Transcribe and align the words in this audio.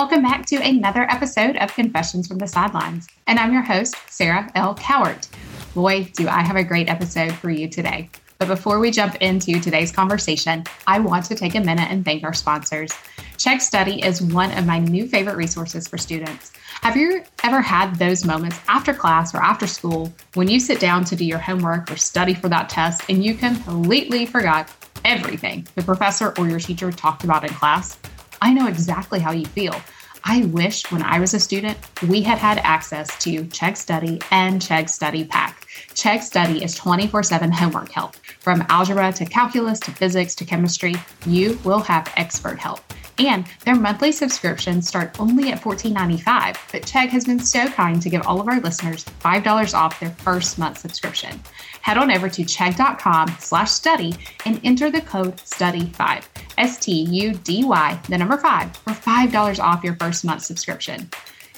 Welcome 0.00 0.22
back 0.22 0.46
to 0.46 0.56
another 0.56 1.02
episode 1.10 1.58
of 1.58 1.74
Confessions 1.74 2.26
from 2.26 2.38
the 2.38 2.46
Sidelines. 2.46 3.06
And 3.26 3.38
I'm 3.38 3.52
your 3.52 3.60
host, 3.60 3.94
Sarah 4.08 4.50
L. 4.54 4.74
Cowart. 4.76 5.28
Boy, 5.74 6.04
do 6.16 6.26
I 6.26 6.40
have 6.40 6.56
a 6.56 6.64
great 6.64 6.88
episode 6.88 7.34
for 7.34 7.50
you 7.50 7.68
today. 7.68 8.08
But 8.38 8.48
before 8.48 8.78
we 8.78 8.92
jump 8.92 9.16
into 9.16 9.60
today's 9.60 9.92
conversation, 9.92 10.64
I 10.86 11.00
want 11.00 11.26
to 11.26 11.34
take 11.34 11.54
a 11.54 11.60
minute 11.60 11.90
and 11.90 12.02
thank 12.02 12.24
our 12.24 12.32
sponsors. 12.32 12.90
Chegg 13.36 13.60
Study 13.60 14.02
is 14.02 14.22
one 14.22 14.56
of 14.56 14.64
my 14.64 14.78
new 14.78 15.06
favorite 15.06 15.36
resources 15.36 15.86
for 15.86 15.98
students. 15.98 16.50
Have 16.80 16.96
you 16.96 17.22
ever 17.44 17.60
had 17.60 17.96
those 17.96 18.24
moments 18.24 18.58
after 18.68 18.94
class 18.94 19.34
or 19.34 19.42
after 19.42 19.66
school 19.66 20.10
when 20.32 20.48
you 20.48 20.60
sit 20.60 20.80
down 20.80 21.04
to 21.04 21.14
do 21.14 21.26
your 21.26 21.38
homework 21.38 21.90
or 21.90 21.96
study 21.96 22.32
for 22.32 22.48
that 22.48 22.70
test 22.70 23.02
and 23.10 23.22
you 23.22 23.34
completely 23.34 24.24
forgot 24.24 24.72
everything 25.04 25.68
the 25.74 25.82
professor 25.82 26.32
or 26.38 26.48
your 26.48 26.58
teacher 26.58 26.90
talked 26.90 27.22
about 27.22 27.44
in 27.44 27.50
class? 27.50 27.98
I 28.42 28.52
know 28.52 28.66
exactly 28.66 29.20
how 29.20 29.32
you 29.32 29.46
feel. 29.46 29.74
I 30.24 30.44
wish 30.46 30.90
when 30.90 31.02
I 31.02 31.18
was 31.18 31.34
a 31.34 31.40
student, 31.40 31.78
we 32.08 32.22
had 32.22 32.38
had 32.38 32.58
access 32.58 33.16
to 33.24 33.44
Chegg 33.44 33.76
Study 33.76 34.20
and 34.30 34.60
Chegg 34.60 34.88
Study 34.88 35.24
Pack. 35.24 35.66
Chegg 35.94 36.22
Study 36.22 36.62
is 36.62 36.74
24 36.74 37.22
7 37.22 37.50
homework 37.50 37.90
help. 37.90 38.16
From 38.40 38.64
algebra 38.68 39.12
to 39.12 39.24
calculus 39.24 39.80
to 39.80 39.90
physics 39.90 40.34
to 40.36 40.44
chemistry, 40.44 40.94
you 41.26 41.58
will 41.64 41.80
have 41.80 42.12
expert 42.16 42.58
help. 42.58 42.80
And 43.18 43.46
their 43.64 43.74
monthly 43.74 44.12
subscriptions 44.12 44.88
start 44.88 45.18
only 45.20 45.52
at 45.52 45.60
$14.95. 45.60 46.56
But 46.72 46.82
Chegg 46.82 47.08
has 47.08 47.24
been 47.24 47.40
so 47.40 47.68
kind 47.68 48.00
to 48.02 48.10
give 48.10 48.26
all 48.26 48.40
of 48.40 48.48
our 48.48 48.60
listeners 48.60 49.04
$5 49.04 49.74
off 49.74 50.00
their 50.00 50.10
first 50.10 50.58
month 50.58 50.78
subscription. 50.78 51.40
Head 51.82 51.98
on 51.98 52.10
over 52.10 52.28
to 52.28 52.42
chegg.com 52.42 53.28
slash 53.38 53.70
study 53.70 54.14
and 54.44 54.60
enter 54.64 54.90
the 54.90 55.00
code 55.00 55.36
STUDY5, 55.38 56.24
S 56.58 56.78
T 56.78 56.92
U 56.92 57.32
D 57.32 57.64
Y, 57.64 58.00
the 58.08 58.18
number 58.18 58.36
five, 58.36 58.76
for 58.76 58.92
$5 58.92 59.58
off 59.58 59.84
your 59.84 59.96
first 59.96 60.24
month 60.24 60.42
subscription. 60.42 61.08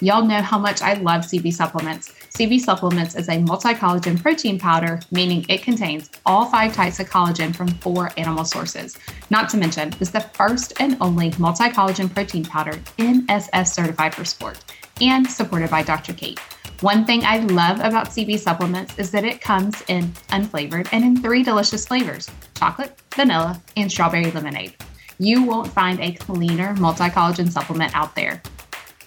Y'all 0.00 0.24
know 0.24 0.42
how 0.42 0.58
much 0.58 0.82
I 0.82 0.94
love 0.94 1.22
CB 1.22 1.52
supplements. 1.52 2.21
CB 2.32 2.60
Supplements 2.60 3.14
is 3.14 3.28
a 3.28 3.36
multi 3.40 3.74
collagen 3.74 4.18
protein 4.18 4.58
powder, 4.58 4.98
meaning 5.10 5.44
it 5.50 5.62
contains 5.62 6.08
all 6.24 6.46
five 6.46 6.72
types 6.72 6.98
of 6.98 7.10
collagen 7.10 7.54
from 7.54 7.68
four 7.68 8.10
animal 8.16 8.46
sources. 8.46 8.96
Not 9.28 9.50
to 9.50 9.58
mention, 9.58 9.92
it's 10.00 10.10
the 10.10 10.20
first 10.20 10.72
and 10.80 10.96
only 11.02 11.34
multi 11.38 11.64
collagen 11.64 12.12
protein 12.12 12.42
powder 12.42 12.72
NSF 12.96 13.66
certified 13.66 14.14
for 14.14 14.24
sport 14.24 14.64
and 15.02 15.30
supported 15.30 15.68
by 15.68 15.82
Dr. 15.82 16.14
Kate. 16.14 16.38
One 16.80 17.04
thing 17.04 17.22
I 17.22 17.40
love 17.40 17.80
about 17.80 18.08
CB 18.08 18.38
supplements 18.38 18.98
is 18.98 19.10
that 19.10 19.26
it 19.26 19.42
comes 19.42 19.82
in 19.88 20.04
unflavored 20.30 20.88
and 20.90 21.04
in 21.04 21.20
three 21.20 21.42
delicious 21.42 21.86
flavors 21.86 22.30
chocolate, 22.54 22.98
vanilla, 23.14 23.60
and 23.76 23.92
strawberry 23.92 24.30
lemonade. 24.30 24.74
You 25.18 25.42
won't 25.42 25.68
find 25.68 26.00
a 26.00 26.12
cleaner 26.12 26.74
multi 26.76 27.10
collagen 27.10 27.52
supplement 27.52 27.94
out 27.94 28.14
there 28.14 28.40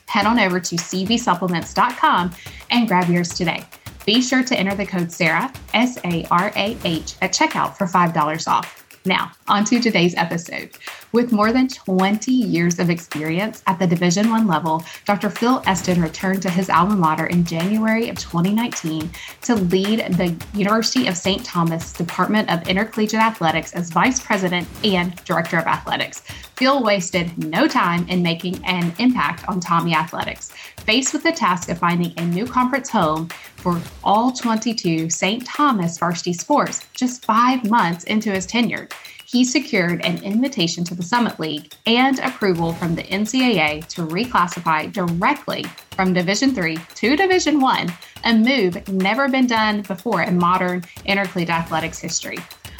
head 0.07 0.25
on 0.25 0.39
over 0.39 0.59
to 0.59 0.75
cbsupplements.com 0.75 2.31
and 2.71 2.87
grab 2.87 3.09
yours 3.09 3.29
today. 3.33 3.65
Be 4.05 4.21
sure 4.21 4.43
to 4.43 4.57
enter 4.57 4.75
the 4.75 4.85
code 4.85 5.11
SARAH, 5.11 5.51
S 5.73 5.97
A 6.03 6.25
R 6.29 6.51
A 6.55 6.77
H, 6.83 7.15
at 7.21 7.33
checkout 7.33 7.75
for 7.75 7.87
$5 7.87 8.47
off. 8.47 8.83
Now, 9.05 9.31
on 9.47 9.65
to 9.65 9.79
today's 9.79 10.15
episode. 10.15 10.71
With 11.15 11.31
more 11.31 11.53
than 11.53 11.69
20 11.69 12.29
years 12.29 12.77
of 12.77 12.89
experience 12.89 13.63
at 13.67 13.79
the 13.79 13.87
Division 13.87 14.29
1 14.29 14.47
level, 14.47 14.83
Dr. 15.05 15.29
Phil 15.29 15.63
Esten 15.65 16.01
returned 16.01 16.41
to 16.41 16.49
his 16.49 16.69
alma 16.69 16.97
mater 16.97 17.27
in 17.27 17.45
January 17.45 18.09
of 18.09 18.19
2019 18.19 19.09
to 19.43 19.55
lead 19.55 19.99
the 20.17 20.35
University 20.53 21.07
of 21.07 21.15
St. 21.15 21.45
Thomas 21.45 21.93
Department 21.93 22.51
of 22.51 22.67
Intercollegiate 22.67 23.21
Athletics 23.21 23.71
as 23.71 23.91
Vice 23.91 24.19
President 24.19 24.67
and 24.83 25.15
Director 25.23 25.57
of 25.57 25.67
Athletics. 25.67 26.21
Phil 26.57 26.83
wasted 26.83 27.37
no 27.37 27.65
time 27.65 28.05
in 28.09 28.21
making 28.21 28.61
an 28.65 28.93
impact 28.99 29.47
on 29.47 29.61
Tommie 29.61 29.95
athletics. 29.95 30.51
Faced 30.79 31.13
with 31.13 31.23
the 31.23 31.31
task 31.31 31.69
of 31.69 31.77
finding 31.77 32.13
a 32.17 32.25
new 32.25 32.45
conference 32.45 32.89
home 32.89 33.29
for 33.55 33.81
all 34.03 34.33
22 34.33 35.09
St. 35.09 35.45
Thomas 35.45 35.97
varsity 35.97 36.33
sports 36.33 36.85
just 36.93 37.23
five 37.23 37.69
months 37.69 38.03
into 38.03 38.31
his 38.31 38.45
tenure, 38.45 38.89
he 39.35 39.43
secured 39.43 39.99
an 40.05 40.23
invitation 40.23 40.85
to 40.85 40.95
the 40.95 41.03
Summit 41.03 41.37
League 41.41 41.73
and 41.85 42.19
approval 42.19 42.71
from 42.71 42.95
the 42.95 43.03
NCAA 43.03 43.85
to 43.87 44.07
reclassify 44.07 44.89
directly 44.93 45.63
from 45.91 46.13
Division 46.13 46.55
3 46.55 46.77
to 46.77 47.17
Division 47.17 47.59
1, 47.59 47.93
a 48.23 48.33
move 48.33 48.87
never 48.87 49.27
been 49.27 49.45
done 49.45 49.81
before 49.81 50.21
in 50.21 50.37
modern 50.37 50.85
intercollegiate 51.03 51.49
athletics 51.49 51.99
history. 51.99 52.37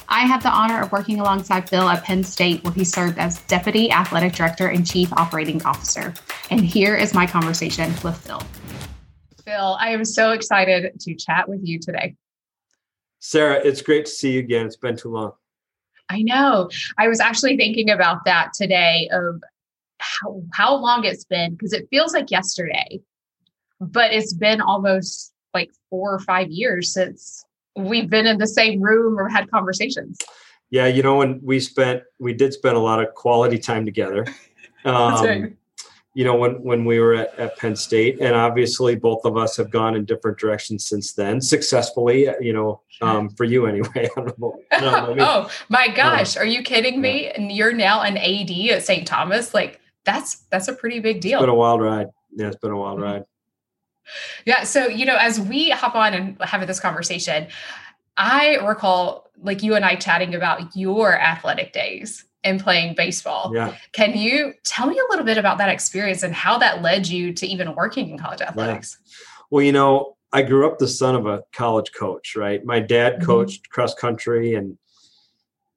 I 0.07 0.21
have 0.21 0.43
the 0.43 0.49
honor 0.49 0.81
of 0.81 0.93
working 0.93 1.19
alongside 1.19 1.69
Phil 1.69 1.89
at 1.89 2.05
Penn 2.05 2.23
State, 2.23 2.63
where 2.63 2.71
he 2.71 2.85
served 2.85 3.17
as 3.17 3.41
Deputy 3.47 3.91
Athletic 3.91 4.31
Director 4.31 4.69
and 4.69 4.87
Chief 4.87 5.11
Operating 5.11 5.61
Officer. 5.65 6.13
And 6.51 6.61
here 6.61 6.95
is 6.95 7.13
my 7.13 7.27
conversation 7.27 7.91
with 8.01 8.15
Phil. 8.15 8.41
Phil, 9.43 9.77
I 9.77 9.89
am 9.89 10.05
so 10.05 10.31
excited 10.31 10.97
to 11.01 11.15
chat 11.15 11.49
with 11.49 11.59
you 11.63 11.79
today. 11.79 12.15
Sarah, 13.19 13.59
it's 13.61 13.81
great 13.81 14.05
to 14.05 14.11
see 14.11 14.31
you 14.31 14.39
again. 14.39 14.65
It's 14.65 14.77
been 14.77 14.95
too 14.95 15.09
long. 15.09 15.33
I 16.09 16.21
know. 16.21 16.69
I 16.97 17.07
was 17.07 17.19
actually 17.19 17.57
thinking 17.57 17.89
about 17.89 18.25
that 18.25 18.51
today 18.53 19.09
of 19.11 19.41
how, 19.99 20.43
how 20.53 20.75
long 20.75 21.03
it's 21.05 21.25
been 21.25 21.53
because 21.53 21.73
it 21.73 21.87
feels 21.89 22.13
like 22.13 22.31
yesterday, 22.31 23.01
but 23.79 24.13
it's 24.13 24.33
been 24.33 24.61
almost 24.61 25.33
like 25.53 25.71
four 25.89 26.13
or 26.13 26.19
five 26.19 26.49
years 26.49 26.93
since 26.93 27.43
we've 27.75 28.09
been 28.09 28.27
in 28.27 28.37
the 28.37 28.47
same 28.47 28.81
room 28.81 29.17
or 29.19 29.29
had 29.29 29.49
conversations. 29.49 30.17
Yeah, 30.69 30.87
you 30.87 31.03
know, 31.03 31.17
when 31.17 31.39
we 31.43 31.59
spent, 31.59 32.03
we 32.19 32.33
did 32.33 32.53
spend 32.53 32.75
a 32.75 32.79
lot 32.79 33.01
of 33.01 33.13
quality 33.13 33.57
time 33.57 33.85
together. 33.85 34.25
Um, 34.85 35.25
right 35.25 35.53
you 36.15 36.23
know, 36.23 36.35
when 36.35 36.63
when 36.63 36.85
we 36.85 36.99
were 36.99 37.13
at, 37.13 37.37
at 37.37 37.57
Penn 37.57 37.75
State, 37.75 38.21
and 38.21 38.33
obviously 38.33 38.95
both 38.95 39.25
of 39.25 39.35
us 39.35 39.57
have 39.57 39.69
gone 39.69 39.95
in 39.95 40.05
different 40.05 40.39
directions 40.39 40.87
since 40.87 41.11
then, 41.11 41.41
successfully. 41.41 42.29
You 42.39 42.53
know, 42.53 42.81
um, 43.01 43.29
for 43.29 43.43
you 43.43 43.67
anyway. 43.67 44.09
oh 44.17 45.51
my 45.67 45.89
gosh, 45.89 46.37
uh, 46.37 46.39
are 46.39 46.45
you 46.45 46.63
kidding 46.63 47.01
me? 47.01 47.27
And 47.27 47.51
you're 47.51 47.73
now 47.73 48.01
an 48.01 48.15
AD 48.17 48.49
at 48.71 48.85
St. 48.85 49.05
Thomas. 49.05 49.53
Like 49.53 49.81
that's 50.05 50.45
that's 50.49 50.69
a 50.69 50.73
pretty 50.73 51.01
big 51.01 51.19
deal. 51.19 51.39
It's 51.39 51.43
been 51.43 51.49
a 51.49 51.53
wild 51.53 51.81
ride. 51.81 52.07
Yeah, 52.31 52.47
it's 52.47 52.55
been 52.55 52.71
a 52.71 52.77
wild 52.77 52.99
mm-hmm. 52.99 53.11
ride. 53.11 53.23
Yeah. 54.45 54.63
So 54.63 54.87
you 54.87 55.05
know, 55.05 55.17
as 55.17 55.37
we 55.37 55.69
hop 55.69 55.95
on 55.95 56.13
and 56.13 56.41
have 56.41 56.65
this 56.65 56.79
conversation, 56.79 57.47
I 58.15 58.55
recall 58.65 59.29
like 59.43 59.63
you 59.63 59.75
and 59.75 59.83
I 59.83 59.95
chatting 59.95 60.33
about 60.33 60.77
your 60.77 61.19
athletic 61.19 61.73
days 61.73 62.23
and 62.45 62.61
playing 62.61 62.93
baseball. 62.95 63.51
Yeah. 63.53 63.75
Can 63.91 64.15
you 64.15 64.53
tell 64.63 64.87
me 64.87 64.97
a 64.97 65.09
little 65.09 65.25
bit 65.25 65.37
about 65.37 65.57
that 65.57 65.69
experience 65.69 66.23
and 66.23 66.33
how 66.33 66.57
that 66.59 66.81
led 66.81 67.07
you 67.07 67.33
to 67.33 67.47
even 67.47 67.75
working 67.75 68.09
in 68.09 68.17
college 68.17 68.41
athletics? 68.41 68.97
Yeah. 69.03 69.11
Well, 69.49 69.63
you 69.63 69.71
know, 69.71 70.15
I 70.31 70.43
grew 70.43 70.67
up 70.67 70.77
the 70.77 70.87
son 70.87 71.15
of 71.15 71.25
a 71.25 71.43
college 71.53 71.91
coach, 71.91 72.35
right? 72.35 72.63
My 72.63 72.79
dad 72.79 73.15
mm-hmm. 73.15 73.25
coached 73.25 73.63
mm-hmm. 73.63 73.71
cross 73.71 73.93
country 73.95 74.53
and 74.53 74.77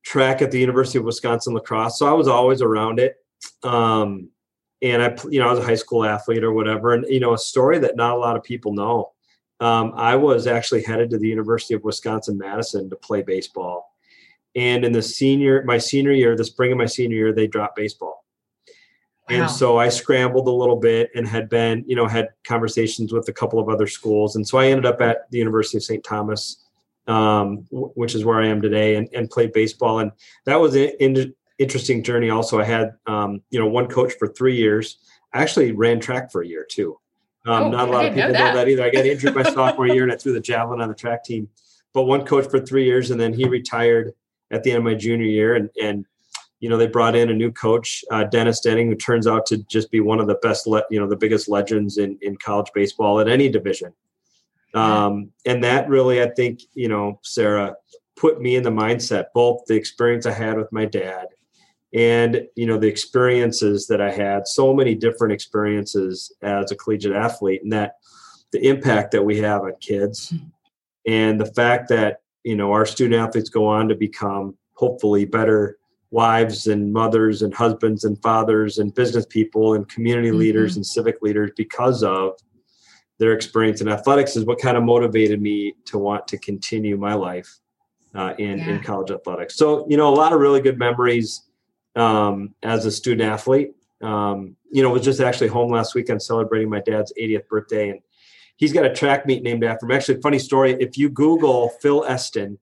track 0.05 0.43
at 0.43 0.51
the 0.51 0.61
University 0.61 0.99
of 0.99 1.05
Wisconsin 1.05 1.55
La 1.55 1.61
Crosse, 1.61 1.99
so 1.99 2.07
I 2.07 2.13
was 2.13 2.29
always 2.29 2.63
around 2.63 3.01
it. 3.01 3.17
Um, 3.63 4.29
and 4.81 5.03
I, 5.03 5.17
you 5.29 5.41
know, 5.41 5.49
I 5.49 5.51
was 5.51 5.61
a 5.61 5.65
high 5.65 5.75
school 5.75 6.05
athlete 6.05 6.45
or 6.45 6.53
whatever. 6.53 6.95
And 6.95 7.05
you 7.09 7.21
know, 7.21 7.35
a 7.35 7.39
story 7.39 7.79
that 7.81 7.97
not 7.97 8.15
a 8.15 8.19
lot 8.19 8.37
of 8.37 8.43
people 8.43 8.73
know. 8.75 9.13
Um, 9.61 9.93
I 9.97 10.15
was 10.15 10.47
actually 10.47 10.85
headed 10.85 11.11
to 11.11 11.19
the 11.19 11.27
University 11.27 11.75
of 11.75 11.83
Wisconsin 11.83 12.39
Madison 12.39 12.89
to 12.91 12.97
play 12.97 13.23
baseball 13.23 13.88
and 14.55 14.85
in 14.85 14.93
the 14.93 15.03
senior, 15.03 15.63
my 15.65 15.79
senior 15.79 16.13
year, 16.13 16.37
the 16.37 16.45
spring 16.45 16.73
of 16.73 16.79
my 16.79 16.87
senior 16.87 17.17
year, 17.17 17.33
they 17.33 17.47
dropped 17.47 17.77
baseball. 17.77 18.25
Wow. 19.29 19.37
And 19.37 19.51
so 19.51 19.79
I 19.79 19.89
scrambled 19.91 20.49
a 20.49 20.53
little 20.53 20.77
bit 20.77 21.11
and 21.15 21.29
had 21.29 21.49
been, 21.51 21.85
you 21.87 21.95
know, 21.95 22.07
had 22.07 22.29
conversations 22.47 23.13
with 23.13 23.29
a 23.29 23.33
couple 23.33 23.59
of 23.59 23.69
other 23.69 23.87
schools. 23.87 24.37
And 24.37 24.47
so 24.47 24.59
I 24.59 24.69
ended 24.69 24.87
up 24.87 25.01
at 25.03 25.31
the 25.31 25.39
University 25.39 25.77
of 25.77 25.85
St. 25.85 26.03
Thomas, 26.03 26.65
um, 27.07 27.67
w- 27.71 27.93
which 27.95 28.15
is 28.15 28.25
where 28.25 28.41
I 28.41 28.47
am 28.47 28.63
today, 28.63 28.97
and, 28.97 29.09
and 29.13 29.29
played 29.29 29.53
baseball. 29.53 29.99
And 29.99 30.13
that 30.47 30.57
was 30.57 30.75
an 30.75 30.93
in- 30.99 31.35
interesting 31.59 32.03
journey. 32.03 32.31
Also, 32.31 32.59
I 32.59 32.65
had, 32.65 32.95
um, 33.07 33.43
you 33.51 33.61
know, 33.61 33.67
one 33.67 33.87
coach 33.87 34.15
for 34.19 34.29
three 34.29 34.57
years. 34.57 34.99
I 35.35 35.43
actually 35.43 35.73
ran 35.73 36.01
track 36.01 36.33
for 36.33 36.41
a 36.41 36.47
year 36.47 36.67
too. 36.69 36.99
Um, 37.47 37.65
oh, 37.65 37.71
not 37.71 37.89
a 37.89 37.93
lot 37.93 38.07
of 38.07 38.15
people 38.15 38.29
know 38.29 38.33
that. 38.33 38.55
know 38.55 38.57
that 38.61 38.69
either. 38.69 38.85
I 38.85 38.91
got 38.91 39.07
injured 39.07 39.35
my 39.35 39.43
sophomore 39.55 39.89
year 39.89 40.05
and 40.05 40.13
I 40.13 40.17
threw 40.17 40.33
the 40.33 40.41
javelin 40.41 40.81
on 40.81 40.89
the 40.89 40.95
track 40.95 41.25
team. 41.25 41.49
But 41.93 42.05
one 42.05 42.25
coach 42.25 42.49
for 42.51 42.61
three 42.61 42.85
years, 42.85 43.11
and 43.11 43.21
then 43.21 43.33
he 43.33 43.47
retired 43.47 44.13
at 44.51 44.63
the 44.63 44.71
end 44.71 44.79
of 44.79 44.85
my 44.85 44.95
junior 44.95 45.27
year, 45.27 45.55
and 45.57 45.71
and 45.83 46.05
you 46.61 46.69
know 46.69 46.77
they 46.77 46.87
brought 46.87 47.17
in 47.17 47.31
a 47.31 47.35
new 47.35 47.53
coach, 47.53 48.05
uh, 48.11 48.25
Dennis 48.25 48.61
Denning, 48.61 48.89
who 48.89 48.97
turns 48.97 49.27
out 49.27 49.47
to 49.47 49.59
just 49.65 49.91
be 49.91 50.01
one 50.01 50.21
of 50.21 50.27
the 50.27 50.39
best, 50.43 50.67
le- 50.67 50.85
you 50.91 50.99
know, 51.01 51.09
the 51.09 51.17
biggest 51.17 51.49
legends 51.49 51.99
in 51.99 52.19
in 52.23 52.37
college 52.37 52.71
baseball 52.75 53.21
at 53.21 53.29
any 53.29 53.49
division. 53.49 53.93
Um, 54.75 55.33
and 55.47 55.65
that 55.65 55.89
really, 55.89 56.23
I 56.23 56.29
think, 56.29 56.61
you 56.75 56.89
know, 56.89 57.21
Sarah 57.23 57.75
put 58.17 58.41
me 58.41 58.57
in 58.57 58.63
the 58.63 58.71
mindset, 58.71 59.27
both 59.35 59.65
the 59.67 59.75
experience 59.75 60.27
I 60.27 60.33
had 60.33 60.59
with 60.59 60.71
my 60.73 60.85
dad 60.85 61.29
and 61.95 62.47
you 62.55 62.67
know 62.67 62.77
the 62.77 62.87
experiences 62.87 63.87
that 63.87 64.01
i 64.01 64.11
had 64.11 64.47
so 64.47 64.75
many 64.75 64.95
different 64.95 65.33
experiences 65.33 66.35
as 66.43 66.71
a 66.71 66.77
collegiate 66.77 67.15
athlete 67.15 67.63
and 67.63 67.73
that 67.73 67.97
the 68.53 68.67
impact 68.67 69.11
that 69.11 69.25
we 69.25 69.39
have 69.39 69.63
on 69.63 69.73
kids 69.81 70.31
hmm. 70.31 70.37
and 71.07 71.41
the 71.41 71.53
fact 71.55 71.89
that 71.89 72.21
you 72.49 72.57
know 72.57 72.73
our 72.73 72.87
student 72.87 73.21
athletes 73.21 73.51
go 73.51 73.67
on 73.67 73.89
to 73.89 73.95
become 73.95 74.57
hopefully 74.73 75.25
better 75.25 75.79
wives 76.11 76.67
and 76.67 76.91
mothers 76.91 77.43
and 77.43 77.53
husbands 77.53 78.05
and 78.05 78.21
fathers 78.23 78.79
and 78.79 78.95
business 78.95 79.27
people 79.27 79.75
and 79.75 79.87
community 79.89 80.29
mm-hmm. 80.29 80.39
leaders 80.39 80.77
and 80.77 80.87
civic 80.87 81.21
leaders 81.21 81.51
because 81.57 82.03
of 82.03 82.33
their 83.19 83.33
experience 83.33 83.83
in 83.83 83.89
athletics 83.89 84.35
is 84.35 84.47
what 84.47 84.59
kind 84.59 84.77
of 84.79 84.83
motivated 84.83 85.43
me 85.43 85.75
to 85.85 85.99
want 85.99 86.27
to 86.27 86.39
continue 86.39 86.97
my 86.97 87.13
life 87.13 87.59
uh, 88.15 88.33
in, 88.39 88.59
yeah. 88.59 88.71
in 88.71 88.81
college 88.81 89.11
athletics. 89.11 89.57
So, 89.57 89.87
you 89.91 89.97
know, 89.97 90.09
a 90.09 90.15
lot 90.15 90.33
of 90.33 90.41
really 90.41 90.63
good 90.63 90.79
memories 90.79 91.43
um, 91.97 92.55
as 92.63 92.87
a 92.87 92.91
student 92.91 93.31
athlete. 93.31 93.73
Um, 94.01 94.57
you 94.71 94.83
know, 94.83 94.91
was 94.91 95.03
just 95.03 95.21
actually 95.21 95.49
home 95.49 95.73
last 95.73 95.97
weekend 95.97 96.23
celebrating 96.23 96.71
my 96.71 96.81
dad's 96.81 97.13
80th 97.21 97.49
birthday, 97.49 97.91
and 97.91 98.01
he's 98.59 98.73
got 98.75 98.85
a 98.85 98.95
track 98.95 99.25
meet 99.25 99.43
named 99.43 99.65
after 99.65 99.87
him. 99.87 99.93
Actually, 99.93 100.21
funny 100.21 100.39
story. 100.39 100.77
If 100.79 100.99
you 100.99 101.09
Google 101.09 101.71
Phil 101.81 102.05
Esten, 102.05 102.59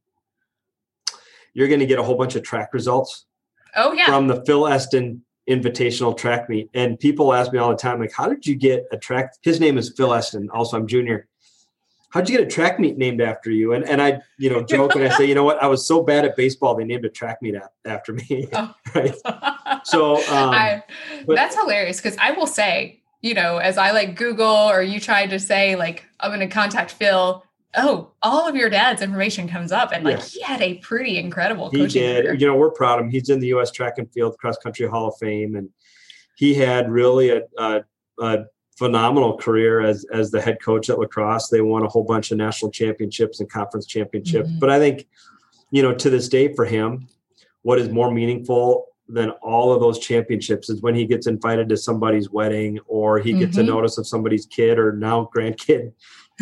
you're 1.52 1.69
going 1.69 1.81
to 1.81 1.87
get 1.87 1.98
a 1.98 2.02
whole 2.02 2.16
bunch 2.16 2.37
of 2.37 2.44
track 2.44 2.72
results. 2.72 3.26
Oh 3.75 3.93
yeah. 3.93 4.06
From 4.06 4.28
the 4.28 4.44
Phil 4.46 4.66
Esten 4.66 5.22
Invitational 5.48 6.16
track 6.16 6.48
meet, 6.48 6.69
and 6.75 6.98
people 6.98 7.32
ask 7.32 7.52
me 7.52 7.58
all 7.58 7.70
the 7.70 7.76
time, 7.76 8.00
like, 8.00 8.12
"How 8.12 8.28
did 8.28 8.46
you 8.46 8.56
get 8.56 8.84
a 8.90 8.96
track?" 8.96 9.34
His 9.43 9.60
name 9.60 9.78
is 9.78 9.93
Phil 9.96 10.12
Esten. 10.12 10.48
Also, 10.50 10.76
I'm 10.76 10.87
junior 10.87 11.28
how'd 12.16 12.28
you 12.31 12.38
get 12.38 12.46
a 12.46 12.50
track 12.50 12.81
meet 12.81 12.96
named 12.96 13.20
after 13.20 13.50
you? 13.50 13.75
And 13.75 13.84
and 13.84 14.00
I, 14.00 14.20
you 14.38 14.50
know, 14.50 14.62
joke 14.62 14.94
and 14.94 15.04
I 15.04 15.10
say, 15.10 15.26
you 15.26 15.34
know 15.34 15.44
what? 15.44 15.62
I 15.62 15.66
was 15.66 15.87
so 15.87 16.02
bad 16.02 16.25
at 16.25 16.37
baseball, 16.37 16.75
they 16.75 16.84
named 16.84 17.04
a 17.04 17.10
track 17.10 17.42
meet 17.42 17.56
after 17.84 18.12
me. 18.12 18.49
Oh. 18.52 18.75
right. 18.94 19.14
So 19.84 20.16
um, 20.16 20.50
I, 20.50 20.82
but, 21.26 21.37
that's 21.37 21.54
hilarious 21.54 21.99
because 21.99 22.16
I 22.19 22.32
will 22.32 22.49
say, 22.49 23.02
you 23.20 23.34
know, 23.34 23.58
as 23.58 23.78
I 23.78 23.90
like 23.90 24.16
Google 24.16 24.46
or 24.46 24.82
you 24.82 25.00
try 25.00 25.26
to 25.26 25.38
say 25.38 25.76
like 25.76 26.04
I'm 26.20 26.30
going 26.30 26.40
to 26.40 26.52
contact 26.52 26.92
Phil. 26.92 27.42
Oh, 27.78 28.12
all 28.22 28.48
of 28.48 28.56
your 28.56 28.70
dad's 28.70 29.02
information 29.02 29.48
comes 29.48 29.70
up, 29.70 29.92
and 29.92 30.02
like 30.02 30.16
yeah. 30.16 30.24
he 30.24 30.40
had 30.40 30.62
a 30.62 30.74
pretty 30.78 31.18
incredible. 31.18 31.68
He 31.68 31.86
did. 31.86 32.24
Career. 32.24 32.34
You 32.34 32.46
know, 32.46 32.56
we're 32.56 32.70
proud 32.70 33.00
of 33.00 33.04
him. 33.04 33.10
He's 33.10 33.28
in 33.28 33.38
the 33.38 33.48
U.S. 33.48 33.70
Track 33.70 33.98
and 33.98 34.10
Field 34.12 34.38
Cross 34.38 34.58
Country 34.58 34.86
Hall 34.86 35.08
of 35.08 35.18
Fame, 35.18 35.56
and 35.56 35.68
he 36.36 36.54
had 36.54 36.90
really 36.90 37.30
a, 37.30 37.42
a, 37.58 37.84
a 38.18 38.44
phenomenal 38.78 39.36
career 39.36 39.80
as 39.80 40.06
as 40.12 40.30
the 40.30 40.40
head 40.40 40.62
coach 40.62 40.88
at 40.88 40.98
La 40.98 41.06
Crosse. 41.06 41.48
They 41.48 41.60
won 41.60 41.82
a 41.82 41.88
whole 41.88 42.04
bunch 42.04 42.30
of 42.30 42.38
national 42.38 42.70
championships 42.70 43.40
and 43.40 43.50
conference 43.50 43.86
championships. 43.86 44.48
Mm-hmm. 44.48 44.58
But 44.58 44.70
I 44.70 44.78
think, 44.78 45.06
you 45.70 45.82
know, 45.82 45.94
to 45.94 46.08
this 46.08 46.28
day 46.28 46.54
for 46.54 46.64
him, 46.64 47.08
what 47.60 47.78
is 47.78 47.90
more 47.90 48.10
meaningful 48.10 48.86
than 49.08 49.30
all 49.42 49.72
of 49.72 49.80
those 49.80 49.98
championships 49.98 50.68
is 50.68 50.82
when 50.82 50.94
he 50.94 51.06
gets 51.06 51.26
invited 51.26 51.68
to 51.68 51.76
somebody's 51.76 52.30
wedding 52.30 52.78
or 52.86 53.18
he 53.18 53.32
gets 53.32 53.56
mm-hmm. 53.56 53.68
a 53.68 53.72
notice 53.72 53.98
of 53.98 54.06
somebody's 54.06 54.46
kid 54.46 54.78
or 54.78 54.92
now 54.92 55.30
grandkid 55.34 55.92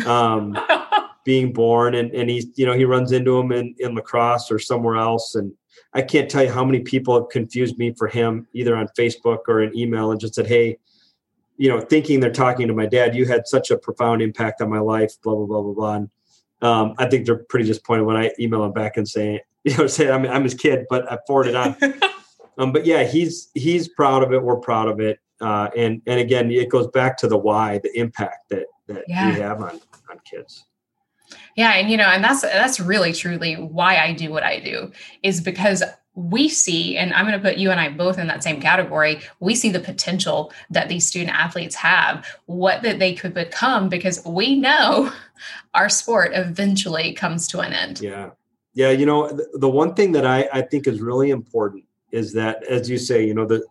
um, 0.05 0.57
being 1.25 1.53
born 1.53 1.95
and, 1.95 2.11
and 2.11 2.29
he's 2.29 2.47
you 2.55 2.65
know 2.65 2.73
he 2.73 2.85
runs 2.85 3.11
into 3.11 3.37
him 3.37 3.51
in, 3.51 3.75
in 3.79 3.93
La 3.93 4.01
Crosse 4.01 4.49
or 4.51 4.57
somewhere 4.57 4.95
else 4.95 5.35
and 5.35 5.51
I 5.95 6.01
can't 6.01 6.29
tell 6.29 6.43
you 6.43 6.51
how 6.51 6.65
many 6.65 6.81
people 6.81 7.15
have 7.15 7.29
confused 7.29 7.77
me 7.77 7.93
for 7.93 8.07
him 8.07 8.47
either 8.53 8.75
on 8.75 8.87
Facebook 8.97 9.39
or 9.47 9.61
an 9.61 9.75
email 9.77 10.11
and 10.11 10.19
just 10.19 10.35
said, 10.35 10.45
Hey, 10.45 10.77
you 11.57 11.69
know, 11.69 11.79
thinking 11.79 12.19
they're 12.19 12.31
talking 12.31 12.67
to 12.67 12.73
my 12.73 12.85
dad, 12.85 13.15
you 13.15 13.25
had 13.25 13.47
such 13.47 13.71
a 13.71 13.77
profound 13.77 14.21
impact 14.21 14.61
on 14.61 14.69
my 14.69 14.79
life, 14.79 15.13
blah, 15.23 15.35
blah, 15.35 15.45
blah, 15.45 15.61
blah, 15.61 15.73
blah. 15.73 15.95
And, 15.95 16.09
um, 16.61 16.95
I 16.97 17.07
think 17.07 17.25
they're 17.25 17.37
pretty 17.37 17.65
disappointed 17.65 18.03
when 18.03 18.17
I 18.17 18.31
email 18.39 18.65
him 18.65 18.73
back 18.73 18.97
and 18.97 19.07
say, 19.07 19.41
you 19.63 19.77
know, 19.77 19.87
say 19.87 20.11
I'm, 20.11 20.25
I'm 20.25 20.43
his 20.43 20.53
kid, 20.53 20.85
but 20.89 21.09
I 21.09 21.17
forwarded 21.25 21.55
on. 21.55 21.77
um, 22.57 22.71
but 22.71 22.85
yeah, 22.85 23.03
he's, 23.03 23.49
he's 23.53 23.87
proud 23.87 24.23
of 24.23 24.33
it. 24.33 24.41
We're 24.41 24.57
proud 24.57 24.87
of 24.87 24.99
it. 24.99 25.19
Uh, 25.41 25.69
and, 25.75 26.01
and 26.07 26.19
again, 26.19 26.49
it 26.51 26.69
goes 26.69 26.87
back 26.87 27.17
to 27.17 27.27
the 27.27 27.37
why, 27.37 27.79
the 27.79 27.97
impact 27.99 28.49
that, 28.49 28.65
that 28.87 29.03
yeah. 29.07 29.33
we 29.33 29.39
have 29.39 29.61
on, 29.61 29.81
on 30.09 30.19
kids. 30.29 30.65
Yeah. 31.55 31.71
And, 31.71 31.89
you 31.89 31.97
know, 31.97 32.07
and 32.07 32.23
that's, 32.23 32.41
that's 32.41 32.79
really 32.79 33.13
truly 33.13 33.55
why 33.55 33.97
I 33.97 34.13
do 34.13 34.29
what 34.31 34.43
I 34.43 34.59
do 34.59 34.91
is 35.23 35.41
because 35.41 35.83
we 36.15 36.47
see, 36.47 36.97
and 36.97 37.13
I'm 37.13 37.25
going 37.25 37.37
to 37.37 37.43
put 37.45 37.57
you 37.57 37.71
and 37.71 37.79
I 37.79 37.89
both 37.89 38.17
in 38.17 38.27
that 38.27 38.43
same 38.43 38.61
category, 38.61 39.19
we 39.41 39.53
see 39.53 39.69
the 39.69 39.81
potential 39.81 40.53
that 40.69 40.87
these 40.87 41.05
student 41.05 41.37
athletes 41.37 41.75
have, 41.75 42.25
what 42.45 42.81
that 42.83 42.99
they 42.99 43.13
could 43.13 43.33
become, 43.33 43.89
because 43.89 44.23
we 44.25 44.55
know 44.57 45.11
our 45.73 45.89
sport 45.89 46.31
eventually 46.33 47.13
comes 47.13 47.47
to 47.49 47.59
an 47.59 47.73
end. 47.73 47.99
Yeah. 47.99 48.29
Yeah. 48.73 48.91
You 48.91 49.05
know, 49.05 49.27
the, 49.27 49.47
the 49.55 49.69
one 49.69 49.93
thing 49.93 50.13
that 50.13 50.25
I, 50.25 50.47
I 50.53 50.61
think 50.61 50.87
is 50.87 51.01
really 51.01 51.31
important 51.31 51.83
is 52.15 52.33
that, 52.33 52.63
as 52.63 52.89
you 52.89 52.97
say, 52.97 53.25
you 53.25 53.33
know, 53.33 53.45
the, 53.45 53.63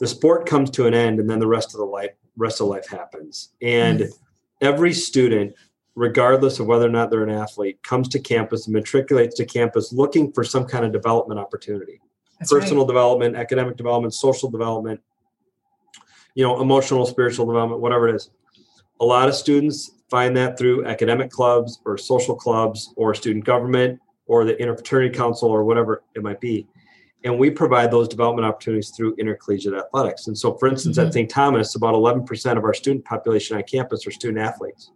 the 0.00 0.06
sport 0.06 0.46
comes 0.46 0.70
to 0.70 0.86
an 0.86 0.94
end 0.94 1.20
and 1.20 1.28
then 1.28 1.38
the 1.38 1.46
rest 1.46 1.74
of 1.74 1.78
the 1.78 1.84
life, 1.84 2.10
rest 2.36 2.60
of 2.60 2.66
life 2.66 2.88
happens. 2.88 3.52
And 3.62 4.00
mm-hmm. 4.00 4.66
every 4.66 4.92
student 4.92 5.54
regardless 5.94 6.58
of 6.58 6.66
whether 6.66 6.86
or 6.86 6.90
not 6.90 7.10
they're 7.10 7.22
an 7.22 7.30
athlete, 7.30 7.82
comes 7.82 8.08
to 8.08 8.18
campus 8.18 8.66
and 8.66 8.74
matriculates 8.74 9.36
to 9.36 9.44
campus 9.44 9.92
looking 9.92 10.32
for 10.32 10.42
some 10.42 10.64
kind 10.64 10.84
of 10.84 10.92
development 10.92 11.38
opportunity 11.38 12.00
That's 12.38 12.52
personal 12.52 12.82
right. 12.82 12.88
development, 12.88 13.36
academic 13.36 13.76
development, 13.76 14.14
social 14.14 14.50
development, 14.50 15.00
you 16.34 16.44
know, 16.44 16.60
emotional, 16.60 17.06
spiritual 17.06 17.46
development, 17.46 17.80
whatever 17.80 18.08
it 18.08 18.16
is. 18.16 18.30
A 19.00 19.04
lot 19.04 19.28
of 19.28 19.34
students 19.34 19.92
find 20.10 20.36
that 20.36 20.58
through 20.58 20.84
academic 20.86 21.30
clubs 21.30 21.80
or 21.84 21.96
social 21.96 22.34
clubs 22.34 22.92
or 22.96 23.14
student 23.14 23.44
government 23.44 24.00
or 24.26 24.44
the 24.44 24.54
interfraternity 24.54 25.14
council 25.14 25.48
or 25.48 25.64
whatever 25.64 26.02
it 26.14 26.22
might 26.22 26.40
be. 26.40 26.66
And 27.24 27.38
we 27.38 27.50
provide 27.50 27.90
those 27.90 28.06
development 28.06 28.46
opportunities 28.46 28.90
through 28.90 29.14
intercollegiate 29.18 29.74
athletics. 29.74 30.26
And 30.26 30.36
so, 30.36 30.56
for 30.58 30.68
instance, 30.68 30.98
mm-hmm. 30.98 31.06
at 31.08 31.14
St. 31.14 31.30
Thomas, 31.30 31.74
about 31.74 31.94
11% 31.94 32.58
of 32.58 32.64
our 32.64 32.74
student 32.74 33.04
population 33.04 33.56
on 33.56 33.62
campus 33.62 34.06
are 34.06 34.10
student 34.10 34.38
athletes. 34.38 34.90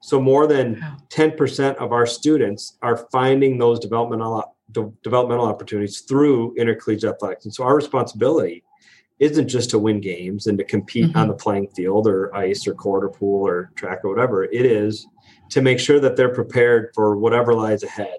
So 0.00 0.20
more 0.20 0.46
than 0.46 0.84
10% 1.08 1.76
of 1.76 1.92
our 1.92 2.06
students 2.06 2.76
are 2.82 3.08
finding 3.10 3.58
those 3.58 3.78
developmental 3.78 4.54
developmental 5.02 5.44
opportunities 5.44 6.00
through 6.00 6.54
intercollegiate 6.56 7.12
athletics. 7.12 7.44
And 7.44 7.54
so 7.54 7.62
our 7.62 7.76
responsibility 7.76 8.64
isn't 9.18 9.46
just 9.46 9.68
to 9.70 9.78
win 9.78 10.00
games 10.00 10.46
and 10.46 10.56
to 10.56 10.64
compete 10.64 11.10
mm-hmm. 11.10 11.18
on 11.18 11.28
the 11.28 11.34
playing 11.34 11.68
field 11.68 12.06
or 12.06 12.34
ice 12.34 12.66
or 12.66 12.74
court 12.74 13.04
or 13.04 13.10
pool 13.10 13.46
or 13.46 13.70
track 13.76 14.00
or 14.02 14.08
whatever. 14.08 14.44
It 14.44 14.64
is 14.64 15.06
to 15.50 15.60
make 15.60 15.78
sure 15.78 16.00
that 16.00 16.16
they're 16.16 16.34
prepared 16.34 16.90
for 16.94 17.18
whatever 17.18 17.54
lies 17.54 17.82
ahead 17.82 18.16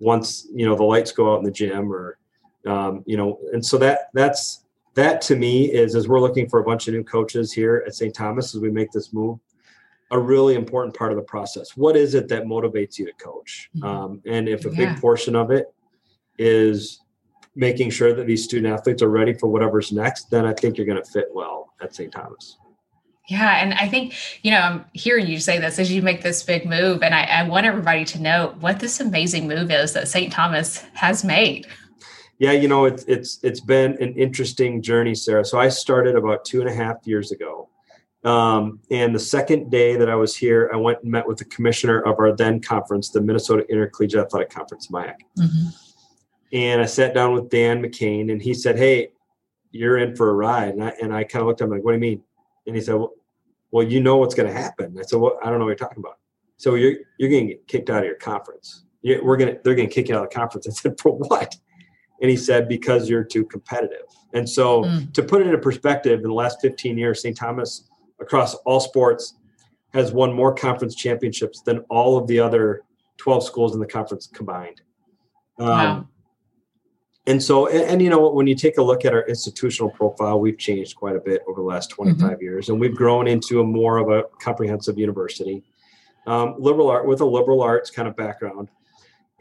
once 0.00 0.48
you 0.52 0.66
know 0.66 0.74
the 0.74 0.82
lights 0.82 1.12
go 1.12 1.32
out 1.32 1.38
in 1.38 1.44
the 1.44 1.50
gym 1.50 1.92
or 1.92 2.18
um, 2.66 3.02
you 3.06 3.16
know 3.16 3.38
and 3.52 3.64
so 3.64 3.78
that 3.78 4.10
that's 4.14 4.64
that 4.94 5.20
to 5.22 5.36
me 5.36 5.72
is 5.72 5.94
as 5.94 6.08
we're 6.08 6.20
looking 6.20 6.48
for 6.48 6.60
a 6.60 6.64
bunch 6.64 6.86
of 6.88 6.94
new 6.94 7.04
coaches 7.04 7.52
here 7.52 7.82
at 7.86 7.94
st 7.94 8.14
thomas 8.14 8.54
as 8.54 8.60
we 8.60 8.70
make 8.70 8.90
this 8.92 9.12
move 9.12 9.38
a 10.12 10.18
really 10.18 10.54
important 10.54 10.94
part 10.94 11.10
of 11.10 11.16
the 11.16 11.24
process. 11.24 11.74
What 11.74 11.96
is 11.96 12.14
it 12.14 12.28
that 12.28 12.44
motivates 12.44 12.98
you 12.98 13.06
to 13.06 13.12
coach? 13.14 13.70
Mm-hmm. 13.74 13.84
Um, 13.84 14.22
and 14.26 14.46
if 14.46 14.66
a 14.66 14.68
yeah. 14.68 14.92
big 14.92 15.00
portion 15.00 15.34
of 15.34 15.50
it 15.50 15.72
is 16.38 17.00
making 17.56 17.90
sure 17.90 18.14
that 18.14 18.26
these 18.26 18.44
student 18.44 18.72
athletes 18.72 19.02
are 19.02 19.08
ready 19.08 19.32
for 19.32 19.46
whatever's 19.48 19.90
next, 19.90 20.30
then 20.30 20.44
I 20.44 20.52
think 20.52 20.76
you're 20.76 20.86
going 20.86 21.02
to 21.02 21.10
fit 21.10 21.28
well 21.32 21.72
at 21.80 21.94
St. 21.94 22.12
Thomas. 22.12 22.58
Yeah. 23.28 23.62
And 23.62 23.72
I 23.74 23.88
think, 23.88 24.14
you 24.42 24.50
know, 24.50 24.58
I'm 24.58 24.84
hearing 24.92 25.26
you 25.26 25.38
say 25.38 25.58
this 25.58 25.78
as 25.78 25.90
you 25.90 26.02
make 26.02 26.22
this 26.22 26.42
big 26.42 26.66
move. 26.66 27.02
And 27.02 27.14
I, 27.14 27.24
I 27.24 27.48
want 27.48 27.64
everybody 27.66 28.04
to 28.06 28.20
know 28.20 28.54
what 28.60 28.80
this 28.80 29.00
amazing 29.00 29.48
move 29.48 29.70
is 29.70 29.94
that 29.94 30.08
St. 30.08 30.32
Thomas 30.32 30.78
has 30.94 31.24
made. 31.24 31.66
Yeah, 32.42 32.50
you 32.50 32.66
know, 32.66 32.86
it's 32.86 33.04
it's 33.04 33.38
it's 33.44 33.60
been 33.60 33.92
an 34.02 34.14
interesting 34.14 34.82
journey, 34.82 35.14
Sarah. 35.14 35.44
So 35.44 35.60
I 35.60 35.68
started 35.68 36.16
about 36.16 36.44
two 36.44 36.60
and 36.60 36.68
a 36.68 36.74
half 36.74 36.96
years 37.04 37.30
ago. 37.30 37.68
Um, 38.24 38.80
and 38.90 39.14
the 39.14 39.20
second 39.20 39.70
day 39.70 39.94
that 39.94 40.10
I 40.10 40.16
was 40.16 40.34
here, 40.34 40.68
I 40.74 40.76
went 40.76 40.98
and 41.04 41.12
met 41.12 41.24
with 41.24 41.38
the 41.38 41.44
commissioner 41.44 42.00
of 42.00 42.18
our 42.18 42.34
then 42.34 42.60
conference, 42.60 43.10
the 43.10 43.20
Minnesota 43.20 43.64
Intercollegiate 43.70 44.26
Athletic 44.26 44.50
Conference, 44.50 44.88
MIAC. 44.88 45.18
Mm-hmm. 45.38 45.68
And 46.52 46.82
I 46.82 46.86
sat 46.86 47.14
down 47.14 47.32
with 47.32 47.48
Dan 47.48 47.80
McKane, 47.80 48.32
and 48.32 48.42
he 48.42 48.54
said, 48.54 48.76
"Hey, 48.76 49.12
you're 49.70 49.98
in 49.98 50.16
for 50.16 50.28
a 50.30 50.34
ride." 50.34 50.70
And 50.70 50.82
I 50.82 50.94
and 51.00 51.14
I 51.14 51.22
kind 51.22 51.42
of 51.42 51.46
looked 51.46 51.60
at 51.60 51.66
him 51.66 51.70
like, 51.70 51.84
"What 51.84 51.92
do 51.92 51.98
you 51.98 52.00
mean?" 52.00 52.24
And 52.66 52.74
he 52.74 52.82
said, 52.82 52.96
"Well, 52.96 53.12
well 53.70 53.86
you 53.86 54.00
know 54.00 54.16
what's 54.16 54.34
going 54.34 54.52
to 54.52 54.60
happen." 54.60 54.96
I 54.98 55.02
said, 55.02 55.20
"Well, 55.20 55.38
I 55.44 55.48
don't 55.48 55.60
know 55.60 55.66
what 55.66 55.78
you're 55.78 55.88
talking 55.88 56.02
about." 56.02 56.18
So 56.56 56.74
you're 56.74 56.96
you're 57.18 57.30
going 57.30 57.46
to 57.46 57.54
get 57.54 57.68
kicked 57.68 57.88
out 57.88 58.00
of 58.00 58.06
your 58.06 58.16
conference. 58.16 58.82
we're 59.04 59.36
gonna 59.36 59.58
they're 59.62 59.76
going 59.76 59.88
to 59.88 59.94
kick 59.94 60.08
you 60.08 60.16
out 60.16 60.24
of 60.24 60.30
the 60.30 60.34
conference. 60.34 60.66
I 60.66 60.72
said, 60.72 61.00
"For 61.00 61.12
what?" 61.12 61.54
And 62.22 62.30
he 62.30 62.36
said, 62.36 62.68
"Because 62.68 63.10
you're 63.10 63.24
too 63.24 63.44
competitive." 63.44 64.06
And 64.32 64.48
so, 64.48 64.84
mm. 64.84 65.12
to 65.12 65.22
put 65.22 65.42
it 65.42 65.46
into 65.46 65.58
perspective, 65.58 66.20
in 66.20 66.28
the 66.28 66.34
last 66.34 66.60
15 66.62 66.96
years, 66.96 67.20
St. 67.20 67.36
Thomas 67.36 67.90
across 68.20 68.54
all 68.54 68.80
sports 68.80 69.34
has 69.92 70.12
won 70.12 70.32
more 70.32 70.54
conference 70.54 70.94
championships 70.94 71.60
than 71.60 71.80
all 71.90 72.16
of 72.16 72.26
the 72.26 72.38
other 72.38 72.82
12 73.18 73.44
schools 73.44 73.74
in 73.74 73.80
the 73.80 73.86
conference 73.86 74.26
combined. 74.26 74.80
Um, 75.58 75.68
wow. 75.68 76.08
And 77.26 77.40
so, 77.40 77.68
and, 77.68 77.82
and, 77.82 78.02
you 78.02 78.10
know, 78.10 78.30
when 78.30 78.48
you 78.48 78.56
take 78.56 78.78
a 78.78 78.82
look 78.82 79.04
at 79.04 79.12
our 79.12 79.24
institutional 79.28 79.90
profile, 79.90 80.40
we've 80.40 80.58
changed 80.58 80.96
quite 80.96 81.14
a 81.14 81.20
bit 81.20 81.42
over 81.46 81.60
the 81.60 81.66
last 81.66 81.90
25 81.90 82.18
mm-hmm. 82.18 82.42
years, 82.42 82.68
and 82.68 82.80
we've 82.80 82.96
grown 82.96 83.28
into 83.28 83.60
a 83.60 83.64
more 83.64 83.98
of 83.98 84.08
a 84.10 84.24
comprehensive 84.40 84.98
university, 84.98 85.62
um, 86.26 86.56
liberal 86.58 86.88
art 86.88 87.06
with 87.06 87.20
a 87.20 87.24
liberal 87.24 87.62
arts 87.62 87.90
kind 87.90 88.08
of 88.08 88.16
background. 88.16 88.70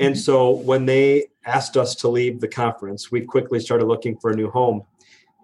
And 0.02 0.16
mm-hmm. 0.16 0.20
so, 0.20 0.50
when 0.50 0.86
they 0.86 1.28
asked 1.46 1.78
us 1.78 1.96
to 1.96 2.08
leave 2.08 2.42
the 2.42 2.48
conference, 2.48 3.12
we 3.12 3.22
quickly 3.22 3.60
started 3.60 3.86
looking 3.86 4.18
for 4.18 4.32
a 4.32 4.36
new 4.36 4.50
home. 4.50 4.84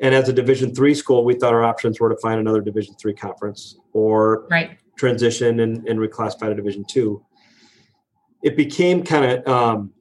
And 0.02 0.14
as 0.14 0.30
a 0.30 0.34
Division 0.34 0.74
three 0.76 0.96
school, 0.96 1.24
we 1.24 1.36
thought 1.36 1.54
our 1.54 1.64
options 1.64 2.00
were 2.00 2.10
to 2.10 2.18
find 2.18 2.40
another 2.40 2.62
Division 2.62 2.96
three 2.96 3.14
conference 3.14 3.78
or 3.94 4.48
right. 4.50 4.78
transition 4.98 5.60
and, 5.62 5.88
and 5.88 6.00
reclassify 6.00 6.48
to 6.48 6.56
Division 6.56 6.84
two. 6.86 7.24
It 8.44 8.58
became 8.58 9.04
kind 9.04 9.26
of 9.26 9.48
um, 9.48 9.94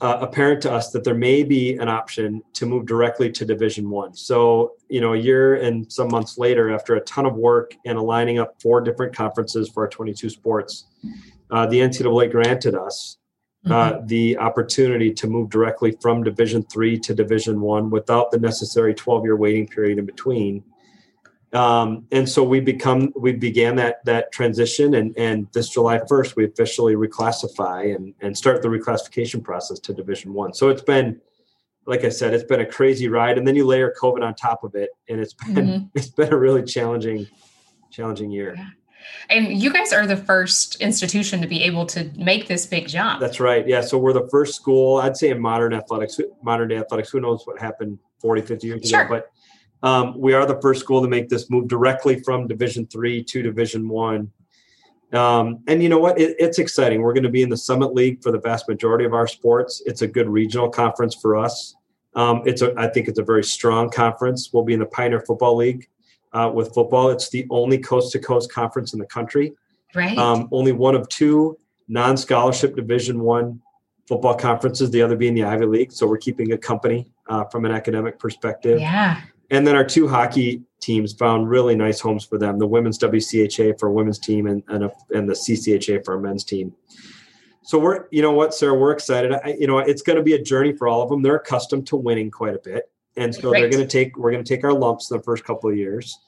uh, 0.00 0.18
apparent 0.20 0.60
to 0.62 0.72
us 0.72 0.90
that 0.90 1.04
there 1.04 1.14
may 1.14 1.44
be 1.44 1.74
an 1.74 1.88
option 1.88 2.42
to 2.54 2.66
move 2.66 2.86
directly 2.86 3.30
to 3.30 3.44
Division 3.44 3.90
One. 3.90 4.14
So, 4.14 4.72
you 4.88 5.00
know, 5.00 5.12
a 5.12 5.18
year 5.18 5.56
and 5.56 5.90
some 5.90 6.08
months 6.08 6.36
later, 6.36 6.72
after 6.72 6.96
a 6.96 7.00
ton 7.02 7.26
of 7.26 7.36
work 7.36 7.74
and 7.84 7.96
aligning 7.96 8.40
up 8.40 8.60
four 8.60 8.80
different 8.80 9.14
conferences 9.14 9.68
for 9.68 9.84
our 9.84 9.88
22 9.88 10.30
sports, 10.30 10.86
uh, 11.50 11.66
the 11.66 11.78
NCAA 11.78 12.30
granted 12.30 12.74
us 12.74 13.18
uh, 13.66 13.92
mm-hmm. 13.92 14.06
the 14.06 14.38
opportunity 14.38 15.12
to 15.12 15.26
move 15.26 15.50
directly 15.50 15.96
from 16.00 16.22
Division 16.22 16.62
Three 16.64 16.98
to 17.00 17.14
Division 17.14 17.60
One 17.60 17.90
without 17.90 18.30
the 18.30 18.38
necessary 18.38 18.94
12 18.94 19.24
year 19.24 19.36
waiting 19.36 19.66
period 19.66 19.98
in 19.98 20.06
between. 20.06 20.64
Um, 21.52 22.06
and 22.12 22.28
so 22.28 22.44
we 22.44 22.60
become 22.60 23.12
we 23.16 23.32
began 23.32 23.74
that 23.76 24.04
that 24.04 24.30
transition 24.30 24.94
and 24.94 25.12
and 25.18 25.48
this 25.52 25.68
july 25.68 25.98
1st 25.98 26.36
we 26.36 26.44
officially 26.44 26.94
reclassify 26.94 27.92
and 27.92 28.14
and 28.20 28.38
start 28.38 28.62
the 28.62 28.68
reclassification 28.68 29.42
process 29.42 29.80
to 29.80 29.92
division 29.92 30.32
one 30.32 30.54
so 30.54 30.68
it's 30.68 30.82
been 30.82 31.20
like 31.86 32.04
i 32.04 32.08
said 32.08 32.32
it's 32.32 32.44
been 32.44 32.60
a 32.60 32.66
crazy 32.66 33.08
ride 33.08 33.36
and 33.36 33.48
then 33.48 33.56
you 33.56 33.66
layer 33.66 33.92
covid 34.00 34.22
on 34.22 34.32
top 34.36 34.62
of 34.62 34.76
it 34.76 34.90
and 35.08 35.20
it's 35.20 35.34
been 35.34 35.54
mm-hmm. 35.54 35.84
it's 35.96 36.10
been 36.10 36.32
a 36.32 36.38
really 36.38 36.62
challenging 36.62 37.26
challenging 37.90 38.30
year 38.30 38.54
yeah. 38.56 38.68
And 39.28 39.60
you 39.60 39.72
guys 39.72 39.92
are 39.92 40.06
the 40.06 40.16
first 40.16 40.80
institution 40.80 41.40
to 41.40 41.46
be 41.46 41.62
able 41.62 41.86
to 41.86 42.10
make 42.16 42.48
this 42.48 42.66
big 42.66 42.88
jump. 42.88 43.20
That's 43.20 43.40
right. 43.40 43.66
Yeah. 43.66 43.80
So 43.80 43.98
we're 43.98 44.12
the 44.12 44.28
first 44.30 44.54
school, 44.54 44.98
I'd 44.98 45.16
say 45.16 45.30
in 45.30 45.40
modern 45.40 45.72
athletics, 45.72 46.20
modern 46.42 46.68
day 46.68 46.76
athletics. 46.76 47.10
Who 47.10 47.20
knows 47.20 47.46
what 47.46 47.60
happened 47.60 47.98
40, 48.20 48.42
50 48.42 48.66
years 48.66 48.88
sure. 48.88 49.02
ago? 49.02 49.22
But 49.82 49.88
um, 49.88 50.18
we 50.18 50.34
are 50.34 50.46
the 50.46 50.60
first 50.60 50.80
school 50.80 51.02
to 51.02 51.08
make 51.08 51.28
this 51.28 51.50
move 51.50 51.68
directly 51.68 52.20
from 52.20 52.46
Division 52.46 52.86
three 52.86 53.22
to 53.24 53.42
Division 53.42 53.88
one. 53.88 54.30
Um, 55.12 55.60
and 55.66 55.82
you 55.82 55.88
know 55.88 55.98
what? 55.98 56.20
It, 56.20 56.36
it's 56.38 56.58
exciting. 56.58 57.02
We're 57.02 57.14
going 57.14 57.24
to 57.24 57.30
be 57.30 57.42
in 57.42 57.48
the 57.48 57.56
Summit 57.56 57.94
League 57.94 58.22
for 58.22 58.30
the 58.30 58.38
vast 58.38 58.68
majority 58.68 59.04
of 59.04 59.14
our 59.14 59.26
sports. 59.26 59.82
It's 59.86 60.02
a 60.02 60.06
good 60.06 60.28
regional 60.28 60.68
conference 60.68 61.14
for 61.14 61.36
us. 61.36 61.74
Um, 62.14 62.42
it's 62.44 62.62
a, 62.62 62.74
I 62.76 62.88
think 62.88 63.08
it's 63.08 63.18
a 63.18 63.24
very 63.24 63.44
strong 63.44 63.90
conference. 63.90 64.50
We'll 64.52 64.64
be 64.64 64.74
in 64.74 64.80
the 64.80 64.86
Pioneer 64.86 65.20
Football 65.20 65.56
League 65.56 65.88
uh, 66.32 66.50
with 66.52 66.74
football. 66.74 67.10
It's 67.10 67.30
the 67.30 67.46
only 67.50 67.78
coast 67.78 68.12
to 68.12 68.18
coast 68.18 68.52
conference 68.52 68.92
in 68.92 68.98
the 68.98 69.06
country. 69.06 69.52
Right. 69.94 70.16
Um, 70.16 70.48
only 70.52 70.72
one 70.72 70.94
of 70.94 71.08
two 71.08 71.58
non-scholarship 71.88 72.76
Division 72.76 73.20
One 73.20 73.60
football 74.06 74.34
conferences. 74.34 74.90
The 74.90 75.02
other 75.02 75.16
being 75.16 75.34
the 75.34 75.44
Ivy 75.44 75.66
League. 75.66 75.92
So 75.92 76.06
we're 76.06 76.18
keeping 76.18 76.52
a 76.52 76.58
company 76.58 77.12
uh, 77.28 77.44
from 77.44 77.64
an 77.64 77.72
academic 77.72 78.18
perspective. 78.18 78.80
Yeah 78.80 79.20
and 79.50 79.66
then 79.66 79.74
our 79.74 79.84
two 79.84 80.08
hockey 80.08 80.62
teams 80.80 81.12
found 81.12 81.50
really 81.50 81.74
nice 81.74 82.00
homes 82.00 82.24
for 82.24 82.38
them 82.38 82.58
the 82.58 82.66
women's 82.66 82.98
WCHA 82.98 83.78
for 83.78 83.88
a 83.88 83.92
women's 83.92 84.18
team 84.18 84.46
and, 84.46 84.62
and, 84.68 84.84
a, 84.84 84.92
and 85.10 85.28
the 85.28 85.34
CCHA 85.34 86.04
for 86.04 86.14
a 86.14 86.20
men's 86.20 86.44
team. 86.44 86.72
So 87.62 87.78
we're, 87.78 88.06
you 88.10 88.22
know 88.22 88.32
what, 88.32 88.54
Sarah, 88.54 88.74
we're 88.74 88.92
excited. 88.92 89.32
I, 89.32 89.56
you 89.58 89.66
know, 89.66 89.78
it's 89.78 90.02
going 90.02 90.16
to 90.16 90.22
be 90.22 90.32
a 90.32 90.42
journey 90.42 90.72
for 90.72 90.88
all 90.88 91.02
of 91.02 91.10
them. 91.10 91.22
They're 91.22 91.36
accustomed 91.36 91.86
to 91.88 91.96
winning 91.96 92.30
quite 92.30 92.54
a 92.54 92.58
bit. 92.58 92.90
And 93.16 93.34
so 93.34 93.50
right. 93.50 93.60
they're 93.60 93.70
going 93.70 93.86
to 93.86 93.88
take, 93.88 94.16
we're 94.16 94.30
going 94.30 94.44
to 94.44 94.48
take 94.48 94.64
our 94.64 94.72
lumps 94.72 95.10
in 95.10 95.16
the 95.16 95.22
first 95.22 95.44
couple 95.44 95.70
of 95.70 95.76
years. 95.76 96.18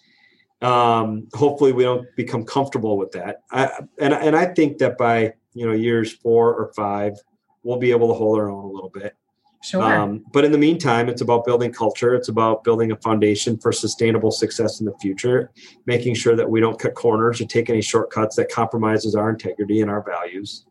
Um, 0.61 1.29
hopefully 1.35 1.73
we 1.73 1.83
don't 1.83 2.07
become 2.17 2.45
comfortable 2.45 2.97
with 2.97 3.13
that. 3.13 3.43
I, 3.51 3.71
and, 3.99 4.13
and 4.13 4.37
I 4.37 4.47
think 4.47 4.79
that 4.79 4.97
by, 4.99 5.35
you 5.55 5.67
know, 5.67 5.73
years 5.73 6.13
four 6.13 6.55
or 6.55 6.73
five, 6.75 7.15
we'll 7.63 7.79
be 7.79 7.91
able 7.91 8.09
to 8.09 8.15
hold 8.15 8.39
our 8.39 8.51
own 8.51 8.65
a 8.65 8.69
little 8.69 8.91
bit. 8.91 9.17
Sure. 9.63 9.83
Um, 9.83 10.25
but 10.33 10.45
in 10.45 10.51
the 10.51 10.59
meantime, 10.59 11.09
it's 11.09 11.21
about 11.23 11.45
building 11.45 11.73
culture. 11.73 12.17
It's 12.17 12.29
about 12.29 12.65
building 12.65 12.91
a 12.91 12.97
foundation 12.97 13.57
for 13.59 13.71
sustainable 13.71 14.33
success 14.33 14.81
in 14.81 14.87
the 14.87 14.95
future, 15.01 15.53
making 15.87 16.17
sure 16.17 16.35
that 16.35 16.51
we 16.51 16.59
don't 16.59 16.81
cut 16.81 16.95
corners 16.95 17.41
or 17.41 17.47
take 17.47 17.71
any 17.71 17.81
shortcuts 17.81 18.35
that 18.37 18.51
compromises 18.51 19.15
our 19.15 19.31
integrity 19.31 19.81
and 19.81 19.89
our 19.89 20.03
values. 20.03 20.67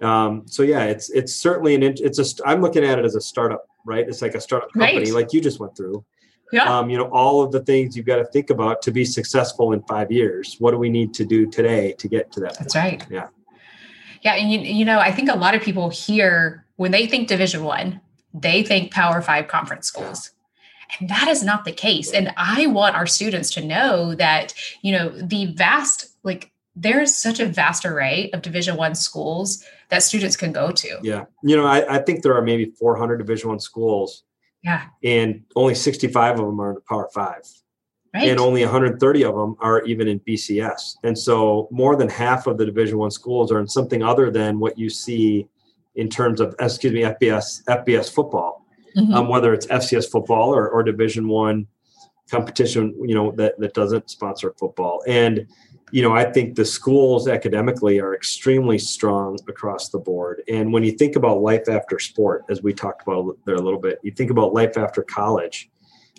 Um, 0.00 0.42
so 0.46 0.62
yeah, 0.62 0.84
it's 0.84 1.10
it's 1.10 1.34
certainly 1.34 1.74
an 1.74 1.82
it's 1.82 2.18
a 2.18 2.46
I'm 2.46 2.60
looking 2.60 2.84
at 2.84 2.98
it 2.98 3.04
as 3.04 3.14
a 3.14 3.20
startup, 3.20 3.66
right? 3.84 4.06
It's 4.06 4.22
like 4.22 4.34
a 4.34 4.40
startup 4.40 4.72
company, 4.72 4.98
right. 4.98 5.12
like 5.12 5.32
you 5.32 5.40
just 5.40 5.58
went 5.58 5.76
through. 5.76 6.04
Yeah. 6.52 6.78
Um, 6.78 6.90
you 6.90 6.96
know, 6.96 7.08
all 7.12 7.42
of 7.42 7.50
the 7.50 7.60
things 7.60 7.96
you've 7.96 8.06
got 8.06 8.16
to 8.16 8.24
think 8.26 8.50
about 8.50 8.80
to 8.82 8.92
be 8.92 9.04
successful 9.04 9.72
in 9.72 9.82
five 9.82 10.12
years. 10.12 10.56
What 10.60 10.70
do 10.70 10.78
we 10.78 10.88
need 10.88 11.12
to 11.14 11.24
do 11.24 11.46
today 11.50 11.92
to 11.98 12.08
get 12.08 12.30
to 12.32 12.40
that? 12.40 12.58
That's 12.58 12.74
point? 12.74 13.02
right. 13.02 13.10
Yeah. 13.10 13.28
Yeah, 14.22 14.34
and 14.34 14.50
you, 14.50 14.60
you 14.60 14.84
know, 14.84 14.98
I 14.98 15.12
think 15.12 15.28
a 15.28 15.36
lot 15.36 15.54
of 15.54 15.62
people 15.62 15.90
here 15.90 16.64
when 16.76 16.90
they 16.90 17.06
think 17.06 17.28
Division 17.28 17.64
One, 17.64 18.00
they 18.32 18.62
think 18.62 18.92
Power 18.92 19.20
Five 19.22 19.48
conference 19.48 19.86
schools. 19.86 20.30
And 21.00 21.10
that 21.10 21.26
is 21.28 21.42
not 21.42 21.64
the 21.64 21.72
case. 21.72 22.12
And 22.12 22.32
I 22.36 22.68
want 22.68 22.94
our 22.94 23.06
students 23.06 23.50
to 23.54 23.64
know 23.64 24.14
that, 24.14 24.54
you 24.82 24.92
know, 24.92 25.08
the 25.08 25.46
vast, 25.46 26.08
like, 26.22 26.52
there's 26.76 27.16
such 27.16 27.40
a 27.40 27.46
vast 27.46 27.86
array 27.86 28.30
of 28.32 28.42
Division 28.42 28.76
One 28.76 28.94
schools 28.94 29.64
that 29.88 30.02
students 30.02 30.36
can 30.36 30.52
go 30.52 30.70
to. 30.70 30.98
Yeah. 31.02 31.24
You 31.42 31.56
know, 31.56 31.66
I, 31.66 31.96
I 31.96 31.98
think 32.02 32.22
there 32.22 32.36
are 32.36 32.42
maybe 32.42 32.66
400 32.78 33.16
Division 33.16 33.48
One 33.48 33.60
schools. 33.60 34.24
Yeah. 34.62 34.84
And 35.02 35.44
only 35.56 35.74
65 35.74 36.38
of 36.38 36.46
them 36.46 36.60
are 36.60 36.70
in 36.70 36.74
the 36.74 36.80
Power 36.82 37.08
Five. 37.14 37.42
Right. 38.14 38.28
And 38.28 38.38
only 38.38 38.62
130 38.62 39.24
of 39.24 39.34
them 39.34 39.56
are 39.60 39.82
even 39.84 40.06
in 40.06 40.20
BCS. 40.20 40.96
And 41.02 41.18
so 41.18 41.68
more 41.70 41.96
than 41.96 42.08
half 42.08 42.46
of 42.46 42.58
the 42.58 42.66
Division 42.66 42.98
One 42.98 43.10
schools 43.10 43.50
are 43.50 43.58
in 43.58 43.68
something 43.68 44.02
other 44.02 44.30
than 44.30 44.58
what 44.58 44.78
you 44.78 44.90
see 44.90 45.48
in 45.94 46.10
terms 46.10 46.40
of 46.40 46.54
excuse 46.60 46.92
me 46.92 47.00
FBS 47.00 47.64
FBS 47.64 48.12
football, 48.12 48.66
mm-hmm. 48.96 49.14
um, 49.14 49.28
whether 49.28 49.54
it's 49.54 49.66
FCS 49.66 50.10
football 50.10 50.54
or, 50.54 50.68
or 50.68 50.82
Division 50.82 51.28
One 51.28 51.66
competition, 52.30 52.94
you 53.02 53.14
know 53.14 53.32
that 53.32 53.58
that 53.58 53.72
doesn't 53.72 54.10
sponsor 54.10 54.54
football. 54.58 55.02
And 55.06 55.46
you 55.92 56.02
know, 56.02 56.12
I 56.12 56.24
think 56.24 56.56
the 56.56 56.64
schools 56.64 57.28
academically 57.28 58.00
are 58.00 58.14
extremely 58.14 58.78
strong 58.78 59.38
across 59.48 59.88
the 59.88 59.98
board. 59.98 60.42
And 60.48 60.72
when 60.72 60.82
you 60.82 60.92
think 60.92 61.14
about 61.16 61.42
life 61.42 61.68
after 61.68 61.98
sport, 61.98 62.44
as 62.48 62.62
we 62.62 62.74
talked 62.74 63.02
about 63.02 63.36
there 63.44 63.54
a 63.54 63.62
little 63.62 63.78
bit, 63.78 64.00
you 64.02 64.10
think 64.10 64.30
about 64.30 64.52
life 64.52 64.76
after 64.76 65.02
college, 65.02 65.70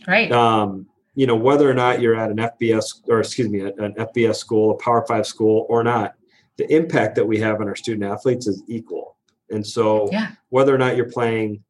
right? 0.07 0.31
Um, 0.31 0.87
you 1.15 1.27
know, 1.27 1.35
whether 1.35 1.69
or 1.69 1.73
not 1.73 1.99
you're 1.99 2.15
at 2.15 2.29
an 2.29 2.37
FBS 2.37 3.01
or 3.09 3.19
excuse 3.19 3.49
me, 3.49 3.61
an 3.61 3.93
FBS 3.95 4.35
school, 4.35 4.71
a 4.71 4.75
Power 4.75 5.05
Five 5.05 5.27
school, 5.27 5.65
or 5.67 5.83
not, 5.83 6.13
the 6.57 6.71
impact 6.73 7.15
that 7.15 7.25
we 7.25 7.39
have 7.39 7.59
on 7.59 7.67
our 7.67 7.75
student 7.75 8.09
athletes 8.09 8.47
is 8.47 8.63
equal. 8.67 9.17
And 9.49 9.65
so, 9.65 10.09
yeah. 10.11 10.31
whether 10.49 10.73
or 10.73 10.77
not 10.77 10.95
you're 10.95 11.09
playing 11.09 11.63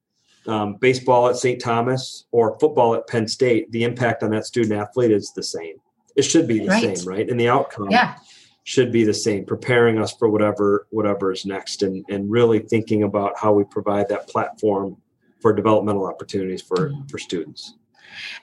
um, 0.47 0.75
baseball 0.75 1.29
at 1.29 1.37
St. 1.37 1.61
Thomas 1.61 2.25
or 2.31 2.59
football 2.59 2.95
at 2.95 3.07
Penn 3.07 3.27
State, 3.27 3.71
the 3.71 3.83
impact 3.83 4.23
on 4.23 4.31
that 4.31 4.45
student 4.45 4.79
athlete 4.79 5.11
is 5.11 5.31
the 5.33 5.43
same. 5.43 5.75
It 6.17 6.23
should 6.23 6.47
be 6.47 6.59
the 6.59 6.67
right. 6.67 6.97
same, 6.97 7.07
right? 7.07 7.29
And 7.29 7.39
the 7.39 7.47
outcome 7.47 7.89
yeah. 7.91 8.15
should 8.63 8.91
be 8.91 9.03
the 9.03 9.13
same, 9.13 9.45
preparing 9.45 9.99
us 9.99 10.11
for 10.13 10.29
whatever 10.29 10.87
whatever 10.89 11.31
is 11.31 11.45
next, 11.45 11.83
and 11.83 12.03
and 12.09 12.29
really 12.29 12.59
thinking 12.59 13.03
about 13.03 13.37
how 13.37 13.53
we 13.53 13.63
provide 13.63 14.09
that 14.09 14.27
platform 14.27 14.97
for 15.39 15.53
developmental 15.53 16.05
opportunities 16.05 16.61
for 16.61 16.89
mm-hmm. 16.89 17.05
for 17.05 17.19
students. 17.19 17.75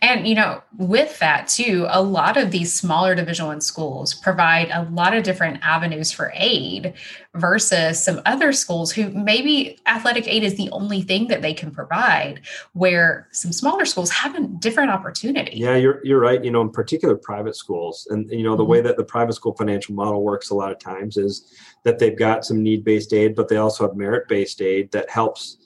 And 0.02 0.26
you 0.26 0.34
know, 0.34 0.62
with 0.76 1.18
that 1.18 1.48
too, 1.48 1.86
a 1.88 2.02
lot 2.02 2.36
of 2.36 2.50
these 2.50 2.72
smaller 2.72 3.14
division 3.14 3.46
one 3.46 3.60
schools 3.60 4.14
provide 4.14 4.70
a 4.70 4.82
lot 4.90 5.14
of 5.14 5.22
different 5.22 5.60
avenues 5.62 6.12
for 6.12 6.32
aid 6.34 6.94
versus 7.34 8.02
some 8.02 8.20
other 8.26 8.52
schools 8.52 8.92
who 8.92 9.10
maybe 9.10 9.78
athletic 9.86 10.28
aid 10.28 10.44
is 10.44 10.56
the 10.56 10.70
only 10.70 11.02
thing 11.02 11.28
that 11.28 11.42
they 11.42 11.54
can 11.54 11.70
provide, 11.70 12.40
where 12.72 13.28
some 13.32 13.52
smaller 13.52 13.84
schools 13.84 14.10
have 14.10 14.34
a 14.34 14.42
different 14.42 14.90
opportunity. 14.90 15.56
Yeah, 15.56 15.76
you're 15.76 16.04
you're 16.04 16.20
right. 16.20 16.42
You 16.44 16.50
know, 16.50 16.60
in 16.60 16.70
particular 16.70 17.16
private 17.16 17.56
schools. 17.56 18.06
And 18.10 18.30
you 18.30 18.42
know, 18.42 18.56
the 18.56 18.62
mm-hmm. 18.62 18.72
way 18.72 18.80
that 18.82 18.96
the 18.96 19.04
private 19.04 19.34
school 19.34 19.54
financial 19.54 19.94
model 19.94 20.22
works 20.22 20.50
a 20.50 20.54
lot 20.54 20.72
of 20.72 20.78
times 20.78 21.16
is 21.16 21.52
that 21.84 21.98
they've 21.98 22.18
got 22.18 22.44
some 22.44 22.62
need-based 22.62 23.12
aid, 23.12 23.34
but 23.34 23.48
they 23.48 23.56
also 23.56 23.86
have 23.86 23.96
merit-based 23.96 24.60
aid 24.62 24.90
that 24.92 25.08
helps 25.10 25.58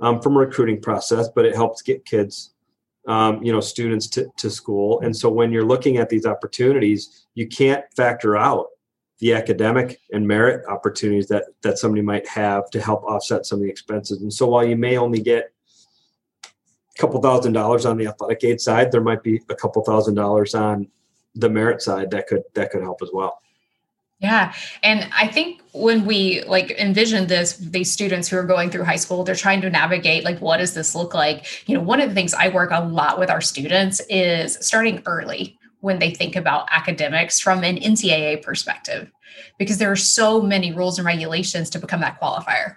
um, 0.00 0.20
from 0.20 0.36
a 0.36 0.40
recruiting 0.40 0.80
process, 0.80 1.28
but 1.34 1.44
it 1.44 1.54
helps 1.54 1.82
get 1.82 2.04
kids 2.04 2.54
um, 3.06 3.42
you 3.42 3.52
know 3.52 3.60
students 3.60 4.06
to, 4.08 4.26
to 4.38 4.50
school. 4.50 5.00
And 5.00 5.16
so 5.16 5.30
when 5.30 5.52
you're 5.52 5.64
looking 5.64 5.98
at 5.98 6.08
these 6.08 6.26
opportunities 6.26 7.26
you 7.34 7.46
can't 7.46 7.84
factor 7.96 8.36
out 8.36 8.66
the 9.18 9.32
academic 9.32 9.98
and 10.12 10.26
merit 10.26 10.64
opportunities 10.68 11.28
that 11.28 11.44
that 11.62 11.78
somebody 11.78 12.02
might 12.02 12.26
have 12.26 12.68
to 12.70 12.80
help 12.80 13.04
offset 13.04 13.46
some 13.46 13.58
of 13.58 13.62
the 13.62 13.70
expenses. 13.70 14.22
And 14.22 14.32
so 14.32 14.46
while 14.46 14.66
you 14.66 14.76
may 14.76 14.98
only 14.98 15.20
get 15.20 15.52
a 16.44 17.00
couple 17.00 17.20
thousand 17.20 17.52
dollars 17.52 17.86
on 17.86 17.96
the 17.96 18.06
athletic 18.06 18.42
aid 18.44 18.60
side 18.60 18.90
there 18.90 19.02
might 19.02 19.22
be 19.22 19.40
a 19.48 19.54
couple 19.54 19.82
thousand 19.82 20.14
dollars 20.14 20.54
on 20.54 20.88
the 21.34 21.48
merit 21.48 21.82
side 21.82 22.10
that 22.10 22.26
could 22.26 22.42
that 22.54 22.70
could 22.70 22.82
help 22.82 23.02
as 23.02 23.10
well 23.12 23.38
yeah. 24.18 24.54
And 24.82 25.08
I 25.14 25.28
think 25.28 25.60
when 25.72 26.06
we 26.06 26.42
like 26.44 26.70
envision 26.72 27.26
this, 27.26 27.56
these 27.58 27.92
students 27.92 28.28
who 28.28 28.38
are 28.38 28.44
going 28.44 28.70
through 28.70 28.84
high 28.84 28.96
school, 28.96 29.24
they're 29.24 29.34
trying 29.34 29.60
to 29.60 29.70
navigate 29.70 30.24
like, 30.24 30.40
what 30.40 30.56
does 30.56 30.72
this 30.72 30.94
look 30.94 31.12
like? 31.12 31.68
You 31.68 31.74
know, 31.74 31.82
one 31.82 32.00
of 32.00 32.08
the 32.08 32.14
things 32.14 32.32
I 32.32 32.48
work 32.48 32.70
a 32.72 32.80
lot 32.80 33.18
with 33.18 33.30
our 33.30 33.42
students 33.42 34.00
is 34.08 34.56
starting 34.60 35.02
early 35.04 35.58
when 35.80 35.98
they 35.98 36.10
think 36.10 36.34
about 36.34 36.66
academics 36.70 37.38
from 37.40 37.62
an 37.62 37.76
NCAA 37.76 38.42
perspective, 38.42 39.10
because 39.58 39.76
there 39.76 39.92
are 39.92 39.96
so 39.96 40.40
many 40.40 40.72
rules 40.72 40.98
and 40.98 41.04
regulations 41.04 41.68
to 41.70 41.78
become 41.78 42.00
that 42.00 42.18
qualifier. 42.20 42.76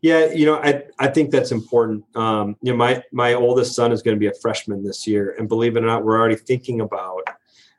Yeah, 0.00 0.32
you 0.32 0.46
know, 0.46 0.56
I 0.56 0.82
I 0.98 1.08
think 1.08 1.30
that's 1.30 1.50
important. 1.50 2.04
Um, 2.16 2.56
you 2.62 2.72
know, 2.72 2.76
my 2.76 3.02
my 3.12 3.34
oldest 3.34 3.74
son 3.74 3.92
is 3.92 4.02
going 4.02 4.16
to 4.16 4.20
be 4.20 4.26
a 4.26 4.34
freshman 4.40 4.84
this 4.84 5.06
year, 5.06 5.34
and 5.38 5.48
believe 5.48 5.76
it 5.76 5.82
or 5.82 5.86
not, 5.86 6.04
we're 6.04 6.18
already 6.18 6.36
thinking 6.36 6.80
about 6.80 7.22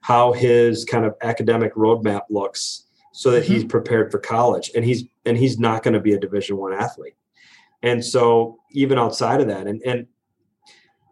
how 0.06 0.32
his 0.34 0.86
kind 0.86 1.04
of 1.04 1.16
academic 1.24 1.74
roadmap 1.74 2.22
looks 2.30 2.84
so 3.12 3.32
that 3.32 3.44
mm-hmm. 3.44 3.54
he's 3.54 3.64
prepared 3.64 4.12
for 4.12 4.20
college 4.20 4.70
and 4.76 4.86
he's 4.86 5.06
and 5.26 5.36
he's 5.36 5.58
not 5.58 5.82
going 5.82 5.96
to 5.96 6.00
be 6.00 6.14
a 6.14 6.20
division 6.20 6.58
one 6.58 6.74
athlete 6.74 7.16
And 7.82 8.06
so 8.06 8.60
even 8.72 9.00
outside 9.00 9.42
of 9.42 9.48
that, 9.48 9.66
and 9.66 9.82
and 9.82 10.06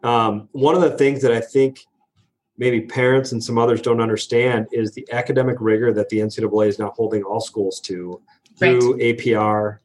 um, 0.04 0.48
one 0.52 0.76
of 0.76 0.80
the 0.80 0.96
things 0.96 1.22
that 1.22 1.32
I 1.32 1.40
think 1.40 1.80
maybe 2.56 2.82
parents 2.82 3.32
and 3.32 3.42
some 3.42 3.58
others 3.58 3.82
don't 3.82 4.00
understand 4.00 4.68
is 4.70 4.92
the 4.92 5.04
academic 5.10 5.56
rigor 5.58 5.92
that 5.92 6.08
the 6.10 6.18
NCAA 6.18 6.68
is 6.68 6.78
now 6.78 6.92
holding 6.94 7.24
all 7.24 7.40
schools 7.40 7.80
to 7.80 8.22
through 8.60 8.92
right. 8.92 9.18
APR, 9.18 9.78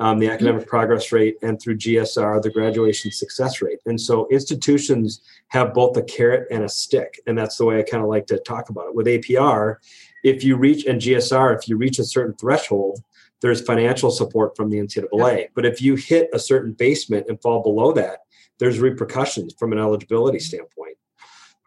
um, 0.00 0.18
the 0.18 0.30
academic 0.30 0.62
mm-hmm. 0.62 0.70
progress 0.70 1.12
rate, 1.12 1.36
and 1.42 1.60
through 1.60 1.76
GSR, 1.76 2.40
the 2.40 2.50
graduation 2.50 3.12
success 3.12 3.60
rate. 3.60 3.80
And 3.84 4.00
so 4.00 4.26
institutions 4.30 5.20
have 5.48 5.74
both 5.74 5.94
a 5.98 6.02
carrot 6.02 6.48
and 6.50 6.64
a 6.64 6.68
stick. 6.68 7.20
And 7.26 7.36
that's 7.36 7.58
the 7.58 7.66
way 7.66 7.78
I 7.78 7.82
kind 7.82 8.02
of 8.02 8.08
like 8.08 8.26
to 8.28 8.38
talk 8.38 8.70
about 8.70 8.88
it. 8.88 8.94
With 8.94 9.06
APR, 9.06 9.76
if 10.24 10.42
you 10.42 10.56
reach, 10.56 10.86
and 10.86 11.00
GSR, 11.00 11.56
if 11.56 11.68
you 11.68 11.76
reach 11.76 11.98
a 11.98 12.04
certain 12.04 12.34
threshold, 12.34 13.02
there's 13.42 13.60
financial 13.60 14.10
support 14.10 14.56
from 14.56 14.70
the 14.70 14.78
NCAA. 14.78 15.48
But 15.54 15.66
if 15.66 15.82
you 15.82 15.96
hit 15.96 16.30
a 16.32 16.38
certain 16.38 16.72
basement 16.72 17.26
and 17.28 17.40
fall 17.42 17.62
below 17.62 17.92
that, 17.92 18.20
there's 18.58 18.78
repercussions 18.78 19.54
from 19.58 19.72
an 19.72 19.78
eligibility 19.78 20.38
mm-hmm. 20.38 20.44
standpoint. 20.44 20.96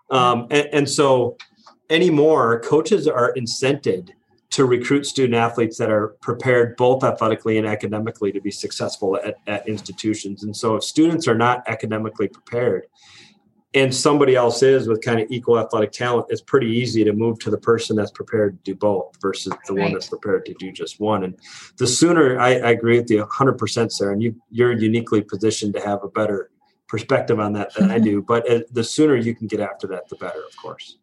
Um, 0.09 0.47
and, 0.49 0.69
and 0.73 0.89
so 0.89 1.37
anymore, 1.91 2.61
coaches 2.61 3.07
are 3.07 3.31
incented 3.35 4.09
to 4.53 4.65
recruit 4.65 5.03
student 5.03 5.33
athletes 5.33 5.79
that 5.79 5.89
are 5.89 6.09
prepared 6.21 6.75
both 6.77 7.03
athletically 7.03 7.57
and 7.57 7.65
academically 7.65 8.31
to 8.31 8.39
be 8.39 8.51
successful 8.51 9.17
at, 9.17 9.35
at 9.47 9.67
institutions. 9.67 10.43
And 10.43 10.55
so 10.55 10.75
if 10.75 10.83
students 10.83 11.27
are 11.27 11.33
not 11.33 11.63
academically 11.67 12.27
prepared, 12.27 12.85
and 13.73 13.93
somebody 13.93 14.35
else 14.35 14.61
is 14.61 14.87
with 14.87 15.01
kind 15.01 15.19
of 15.19 15.25
equal 15.31 15.57
athletic 15.57 15.91
talent, 15.91 16.27
it's 16.29 16.41
pretty 16.41 16.67
easy 16.67 17.03
to 17.03 17.13
move 17.13 17.39
to 17.39 17.49
the 17.49 17.57
person 17.57 17.95
that's 17.95 18.11
prepared 18.11 18.63
to 18.63 18.73
do 18.73 18.77
both 18.77 19.17
versus 19.19 19.51
the 19.65 19.73
right. 19.73 19.85
one 19.85 19.93
that's 19.93 20.09
prepared 20.09 20.45
to 20.45 20.53
do 20.59 20.71
just 20.71 20.99
one. 20.99 21.23
And 21.23 21.35
the 21.77 21.87
sooner 21.87 22.39
I, 22.39 22.49
I 22.49 22.69
agree 22.69 22.99
with 22.99 23.09
you 23.09 23.25
100%, 23.25 23.91
Sarah, 23.91 24.13
and 24.13 24.21
you, 24.21 24.35
you're 24.51 24.73
uniquely 24.73 25.21
positioned 25.21 25.73
to 25.73 25.81
have 25.81 26.03
a 26.03 26.09
better 26.09 26.51
perspective 26.87 27.39
on 27.39 27.53
that 27.53 27.73
than 27.73 27.89
I 27.89 27.97
do. 28.11 28.21
But 28.21 28.47
uh, 28.47 28.59
the 28.71 28.83
sooner 28.83 29.15
you 29.15 29.33
can 29.33 29.47
get 29.47 29.61
after 29.61 29.87
that, 29.87 30.07
the 30.09 30.15
better, 30.17 30.43
of 30.47 30.55
course. 30.55 30.99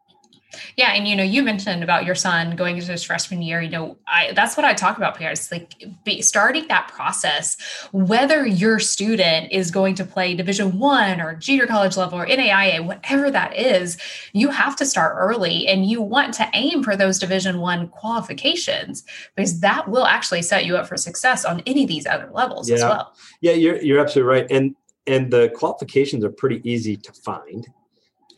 Yeah, 0.76 0.92
and 0.92 1.07
you 1.07 1.14
know, 1.14 1.23
you 1.23 1.42
mentioned 1.42 1.83
about 1.83 2.04
your 2.04 2.14
son 2.14 2.57
going 2.57 2.76
into 2.76 2.90
his 2.90 3.02
freshman 3.02 3.42
year. 3.42 3.61
You 3.61 3.71
know, 3.71 3.97
I 4.07 4.33
that's 4.35 4.57
what 4.57 4.64
I 4.64 4.75
talk 4.75 4.97
about 4.97 5.16
parents 5.16 5.50
like 5.50 5.85
be, 6.04 6.23
starting 6.23 6.66
that 6.69 6.88
process. 6.88 7.57
Whether 7.92 8.47
your 8.47 8.78
student 8.78 9.52
is 9.52 9.71
going 9.71 9.95
to 9.97 10.04
play 10.04 10.35
Division 10.35 10.78
One 10.78 11.21
or 11.21 11.35
junior 11.35 11.66
college 11.66 11.97
level 11.97 12.19
or 12.19 12.26
NAIA, 12.26 12.85
whatever 12.85 13.30
that 13.30 13.57
is, 13.57 13.97
you 14.33 14.50
have 14.50 14.76
to 14.76 14.87
start 14.87 15.16
early, 15.19 15.66
and 15.69 15.87
you 15.87 16.02
want 16.02 16.35
to 16.35 16.49
aim 16.54 16.83
for 16.83 16.97
those 16.97 17.19
Division 17.19 17.61
One 17.61 17.88
qualifications 17.88 19.04
because 19.37 19.61
that 19.61 19.88
will 19.88 20.07
actually 20.07 20.42
set 20.42 20.64
you 20.64 20.76
up 20.76 20.87
for 20.87 20.97
success 20.97 21.45
on 21.45 21.62
any 21.66 21.85
of 21.85 21.88
these 21.88 22.07
other 22.07 22.28
levels 22.33 22.69
yeah. 22.69 22.76
as 22.76 22.83
well. 22.83 23.14
Yeah, 23.40 23.52
you're 23.52 23.80
you're 23.83 24.00
absolutely 24.00 24.33
right, 24.33 24.47
and 24.50 24.75
and 25.07 25.30
the 25.30 25.50
qualifications 25.54 26.25
are 26.25 26.30
pretty 26.30 26.61
easy 26.69 26.97
to 26.97 27.12
find. 27.12 27.66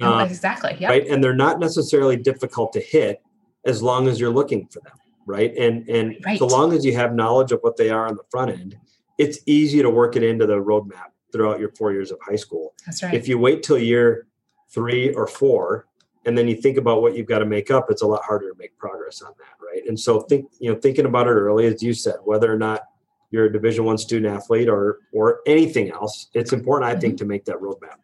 Oh, 0.01 0.15
um, 0.15 0.29
exactly. 0.29 0.77
Yep. 0.79 0.91
Right. 0.91 1.07
And 1.07 1.23
they're 1.23 1.35
not 1.35 1.61
necessarily 1.61 2.17
difficult 2.17 2.73
to 2.75 2.81
hit 2.81 3.23
as 3.65 3.83
long 3.83 4.09
as 4.09 4.19
you're 4.19 4.31
looking 4.31 4.67
for 4.69 4.81
them. 4.81 4.95
Right. 5.27 5.57
And 5.57 5.89
and 5.89 6.17
right. 6.25 6.39
so 6.39 6.47
long 6.47 6.73
as 6.73 6.85
you 6.85 6.95
have 6.95 7.15
knowledge 7.15 7.53
of 7.53 7.61
what 7.61 7.77
they 7.77 7.91
are 7.91 8.07
on 8.07 8.17
the 8.17 8.25
front 8.31 8.51
end, 8.51 8.77
it's 9.19 9.39
easy 9.47 9.83
to 9.83 9.91
work 9.91 10.17
it 10.17 10.23
into 10.23 10.47
the 10.47 10.57
roadmap 10.57 11.11
throughout 11.33 11.61
your 11.61 11.71
four 11.71 11.93
years 11.93 12.11
of 12.11 12.19
high 12.27 12.37
school. 12.37 12.75
That's 12.85 13.03
right. 13.03 13.15
If 13.15 13.29
you 13.29 13.39
wait 13.39 13.63
till 13.63 13.79
year 13.79 14.27
three 14.71 15.13
or 15.15 15.27
four 15.27 15.87
and 16.27 16.37
then 16.37 16.49
you 16.49 16.57
think 16.57 16.77
about 16.77 17.03
what 17.03 17.17
you've 17.17 17.27
got 17.27 17.39
to 17.39 17.47
make 17.47 17.71
up, 17.71 17.91
it's 17.91 18.03
a 18.03 18.07
lot 18.07 18.23
harder 18.25 18.51
to 18.51 18.59
make 18.59 18.77
progress 18.79 19.23
on 19.23 19.33
that. 19.39 19.65
Right. 19.65 19.83
And 19.87 19.99
so 19.99 20.21
think, 20.23 20.51
you 20.59 20.73
know, 20.73 20.79
thinking 20.79 21.07
about 21.07 21.27
it 21.27 21.31
early, 21.31 21.67
as 21.67 21.83
you 21.83 21.95
said, 21.95 22.17
whether 22.25 22.53
or 22.53 22.59
not 22.59 22.83
you're 23.31 23.47
a 23.47 23.53
division 23.53 23.85
one 23.85 23.99
student 23.99 24.35
athlete 24.35 24.69
or 24.69 24.99
or 25.13 25.41
anything 25.47 25.91
else, 25.91 26.29
it's 26.35 26.53
important, 26.53 26.91
I 26.91 26.99
think, 26.99 27.15
mm-hmm. 27.15 27.19
to 27.19 27.25
make 27.27 27.45
that 27.47 27.57
roadmap. 27.57 27.97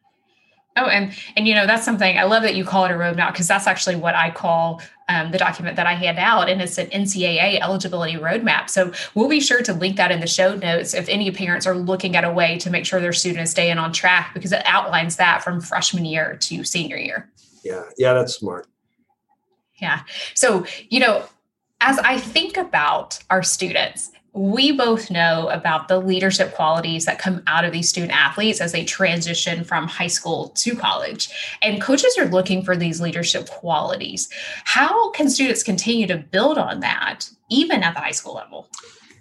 Oh, 0.78 0.86
and 0.86 1.12
and 1.36 1.48
you 1.48 1.54
know 1.54 1.66
that's 1.66 1.84
something 1.84 2.16
I 2.16 2.24
love 2.24 2.42
that 2.44 2.54
you 2.54 2.64
call 2.64 2.84
it 2.84 2.90
a 2.90 2.94
roadmap 2.94 3.32
because 3.32 3.48
that's 3.48 3.66
actually 3.66 3.96
what 3.96 4.14
I 4.14 4.30
call 4.30 4.80
um, 5.08 5.30
the 5.30 5.38
document 5.38 5.76
that 5.76 5.86
I 5.86 5.94
hand 5.94 6.18
out, 6.18 6.48
and 6.48 6.62
it's 6.62 6.78
an 6.78 6.86
NCAA 6.88 7.60
eligibility 7.60 8.14
roadmap. 8.14 8.70
So 8.70 8.92
we'll 9.14 9.28
be 9.28 9.40
sure 9.40 9.62
to 9.62 9.72
link 9.72 9.96
that 9.96 10.10
in 10.10 10.20
the 10.20 10.26
show 10.26 10.54
notes 10.54 10.94
if 10.94 11.08
any 11.08 11.30
parents 11.30 11.66
are 11.66 11.74
looking 11.74 12.14
at 12.14 12.24
a 12.24 12.30
way 12.30 12.58
to 12.58 12.70
make 12.70 12.86
sure 12.86 13.00
their 13.00 13.12
student 13.12 13.42
is 13.42 13.50
staying 13.50 13.78
on 13.78 13.92
track 13.92 14.32
because 14.34 14.52
it 14.52 14.62
outlines 14.64 15.16
that 15.16 15.42
from 15.42 15.60
freshman 15.60 16.04
year 16.04 16.36
to 16.36 16.62
senior 16.62 16.96
year. 16.96 17.28
Yeah, 17.64 17.84
yeah, 17.96 18.12
that's 18.12 18.34
smart. 18.34 18.66
Yeah. 19.80 20.02
So 20.34 20.64
you 20.90 21.00
know, 21.00 21.24
as 21.80 21.98
I 21.98 22.18
think 22.18 22.56
about 22.56 23.18
our 23.30 23.42
students 23.42 24.12
we 24.38 24.70
both 24.70 25.10
know 25.10 25.48
about 25.48 25.88
the 25.88 25.98
leadership 25.98 26.54
qualities 26.54 27.04
that 27.06 27.18
come 27.18 27.42
out 27.48 27.64
of 27.64 27.72
these 27.72 27.88
student 27.88 28.12
athletes 28.12 28.60
as 28.60 28.70
they 28.70 28.84
transition 28.84 29.64
from 29.64 29.88
high 29.88 30.06
school 30.06 30.50
to 30.50 30.76
college. 30.76 31.28
And 31.60 31.82
coaches 31.82 32.16
are 32.16 32.26
looking 32.26 32.62
for 32.62 32.76
these 32.76 33.00
leadership 33.00 33.48
qualities. 33.48 34.28
How 34.64 35.10
can 35.10 35.28
students 35.28 35.64
continue 35.64 36.06
to 36.06 36.18
build 36.18 36.56
on 36.56 36.78
that, 36.80 37.28
even 37.50 37.82
at 37.82 37.94
the 37.94 38.00
high 38.00 38.12
school 38.12 38.34
level? 38.34 38.68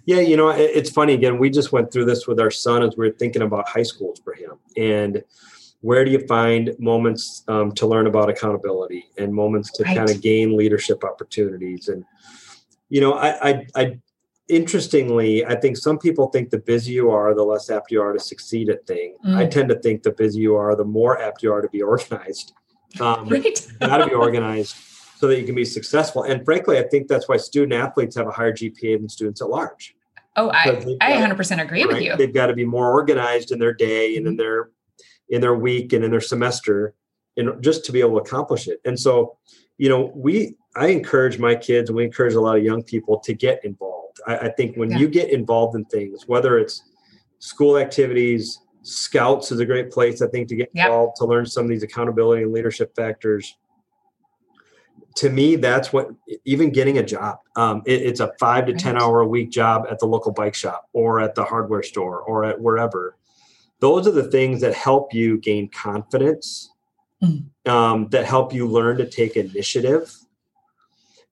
Yeah, 0.06 0.20
you 0.20 0.36
know, 0.36 0.50
it's 0.50 0.88
funny. 0.88 1.14
Again, 1.14 1.38
we 1.38 1.50
just 1.50 1.72
went 1.72 1.92
through 1.92 2.04
this 2.04 2.28
with 2.28 2.38
our 2.38 2.50
son 2.50 2.84
as 2.84 2.96
we 2.96 3.08
are 3.08 3.12
thinking 3.12 3.42
about 3.42 3.68
high 3.68 3.82
schools 3.82 4.20
for 4.20 4.34
him. 4.34 4.52
And 4.76 5.24
where 5.80 6.04
do 6.04 6.12
you 6.12 6.26
find 6.26 6.74
moments 6.78 7.42
um, 7.48 7.72
to 7.72 7.86
learn 7.86 8.06
about 8.06 8.30
accountability 8.30 9.06
and 9.18 9.34
moments 9.34 9.72
to 9.72 9.82
right. 9.82 9.96
kind 9.96 10.10
of 10.10 10.22
gain 10.22 10.56
leadership 10.56 11.02
opportunities? 11.02 11.88
And, 11.88 12.04
you 12.88 13.00
know, 13.00 13.14
I, 13.14 13.50
I, 13.50 13.66
I 13.74 13.98
interestingly, 14.48 15.44
I 15.44 15.54
think 15.56 15.76
some 15.76 15.98
people 15.98 16.28
think 16.28 16.50
the 16.50 16.58
busier 16.58 16.94
you 16.94 17.10
are, 17.10 17.34
the 17.34 17.42
less 17.42 17.70
apt 17.70 17.90
you 17.90 18.00
are 18.00 18.12
to 18.12 18.18
succeed 18.18 18.68
at 18.70 18.86
things. 18.86 19.18
Mm. 19.24 19.36
I 19.36 19.46
tend 19.46 19.68
to 19.68 19.78
think 19.78 20.02
the 20.02 20.12
busier 20.12 20.42
you 20.42 20.56
are, 20.56 20.74
the 20.74 20.84
more 20.84 21.20
apt 21.20 21.42
you 21.42 21.52
are 21.52 21.60
to 21.60 21.68
be 21.68 21.82
organized. 21.94 22.52
Um, 23.00 23.28
right. 23.28 23.66
got 23.80 23.98
to 23.98 24.06
be 24.06 24.14
organized 24.14 24.76
so 25.18 25.26
that 25.26 25.38
you 25.38 25.44
can 25.44 25.54
be 25.54 25.64
successful. 25.64 26.22
And 26.22 26.44
frankly, 26.44 26.78
I 26.78 26.84
think 26.84 27.08
that's 27.08 27.28
why 27.28 27.36
student 27.36 27.72
athletes 27.72 28.16
have 28.16 28.28
a 28.28 28.30
higher 28.30 28.52
GPA 28.52 28.98
than 28.98 29.08
students 29.08 29.42
at 29.42 29.48
large. 29.48 29.94
Oh, 30.36 30.50
I, 30.50 30.96
I 31.00 31.12
100% 31.14 31.60
agree 31.60 31.82
right? 31.82 31.92
with 31.92 32.02
you. 32.02 32.16
They've 32.16 32.32
got 32.32 32.46
to 32.46 32.54
be 32.54 32.64
more 32.64 32.92
organized 32.92 33.50
in 33.50 33.58
their 33.58 33.74
day 33.74 34.16
and 34.16 34.26
in 34.26 34.34
mm-hmm. 34.34 34.38
their 34.38 34.70
in 35.30 35.42
their 35.42 35.54
week 35.54 35.92
and 35.92 36.04
in 36.04 36.10
their 36.10 36.22
semester, 36.22 36.94
and 37.36 37.62
just 37.62 37.84
to 37.84 37.92
be 37.92 38.00
able 38.00 38.12
to 38.12 38.24
accomplish 38.24 38.66
it. 38.66 38.80
And 38.84 38.98
so, 38.98 39.36
you 39.76 39.88
know, 39.88 40.10
we 40.14 40.56
I 40.76 40.88
encourage 40.88 41.38
my 41.38 41.54
kids 41.54 41.90
and 41.90 41.96
we 41.96 42.04
encourage 42.04 42.34
a 42.34 42.40
lot 42.40 42.56
of 42.56 42.64
young 42.64 42.82
people 42.82 43.18
to 43.20 43.34
get 43.34 43.64
involved 43.64 43.98
I, 44.26 44.36
I 44.36 44.48
think 44.50 44.76
when 44.76 44.90
yeah. 44.90 44.98
you 44.98 45.08
get 45.08 45.30
involved 45.30 45.76
in 45.76 45.84
things, 45.86 46.26
whether 46.26 46.58
it's 46.58 46.82
school 47.38 47.78
activities, 47.78 48.60
scouts 48.82 49.52
is 49.52 49.60
a 49.60 49.66
great 49.66 49.90
place, 49.90 50.22
I 50.22 50.28
think, 50.28 50.48
to 50.48 50.56
get 50.56 50.70
involved 50.74 51.16
to 51.16 51.24
learn 51.24 51.46
some 51.46 51.64
of 51.64 51.70
these 51.70 51.82
accountability 51.82 52.42
and 52.42 52.52
leadership 52.52 52.94
factors. 52.96 53.56
To 55.16 55.30
me, 55.30 55.56
that's 55.56 55.92
what 55.92 56.10
even 56.44 56.70
getting 56.70 56.98
a 56.98 57.02
job. 57.02 57.38
Um, 57.56 57.82
it, 57.86 58.02
it's 58.02 58.20
a 58.20 58.32
five 58.38 58.66
to 58.66 58.72
right. 58.72 58.80
ten 58.80 59.00
hour 59.00 59.20
a 59.20 59.26
week 59.26 59.50
job 59.50 59.86
at 59.90 59.98
the 59.98 60.06
local 60.06 60.32
bike 60.32 60.54
shop 60.54 60.88
or 60.92 61.20
at 61.20 61.34
the 61.34 61.44
hardware 61.44 61.82
store 61.82 62.20
or 62.20 62.44
at 62.44 62.60
wherever. 62.60 63.16
Those 63.80 64.06
are 64.06 64.12
the 64.12 64.30
things 64.30 64.60
that 64.60 64.74
help 64.74 65.14
you 65.14 65.38
gain 65.38 65.70
confidence, 65.70 66.72
mm. 67.22 67.44
um, 67.66 68.08
that 68.10 68.26
help 68.26 68.52
you 68.52 68.68
learn 68.68 68.98
to 68.98 69.06
take 69.06 69.36
initiative. 69.36 70.12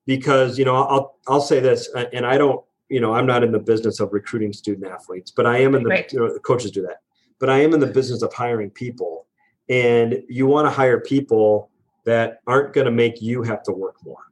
Because 0.06 0.58
you 0.58 0.64
know, 0.64 0.76
I'll 0.76 1.16
I'll 1.26 1.40
say 1.40 1.60
this, 1.60 1.88
and 2.12 2.24
I 2.24 2.38
don't 2.38 2.62
you 2.88 3.00
know, 3.00 3.14
I'm 3.14 3.26
not 3.26 3.42
in 3.42 3.52
the 3.52 3.58
business 3.58 4.00
of 4.00 4.12
recruiting 4.12 4.52
student 4.52 4.86
athletes, 4.86 5.30
but 5.30 5.46
I 5.46 5.58
am 5.58 5.74
in 5.74 5.82
the, 5.82 5.90
right. 5.90 6.12
you 6.12 6.20
know, 6.20 6.32
the 6.32 6.40
coaches 6.40 6.70
do 6.70 6.82
that, 6.82 7.00
but 7.40 7.50
I 7.50 7.58
am 7.58 7.74
in 7.74 7.80
the 7.80 7.86
business 7.86 8.22
of 8.22 8.32
hiring 8.32 8.70
people. 8.70 9.26
And 9.68 10.22
you 10.28 10.46
want 10.46 10.66
to 10.66 10.70
hire 10.70 11.00
people 11.00 11.70
that 12.04 12.38
aren't 12.46 12.72
going 12.72 12.84
to 12.84 12.92
make 12.92 13.20
you 13.20 13.42
have 13.42 13.64
to 13.64 13.72
work 13.72 13.96
more. 14.04 14.22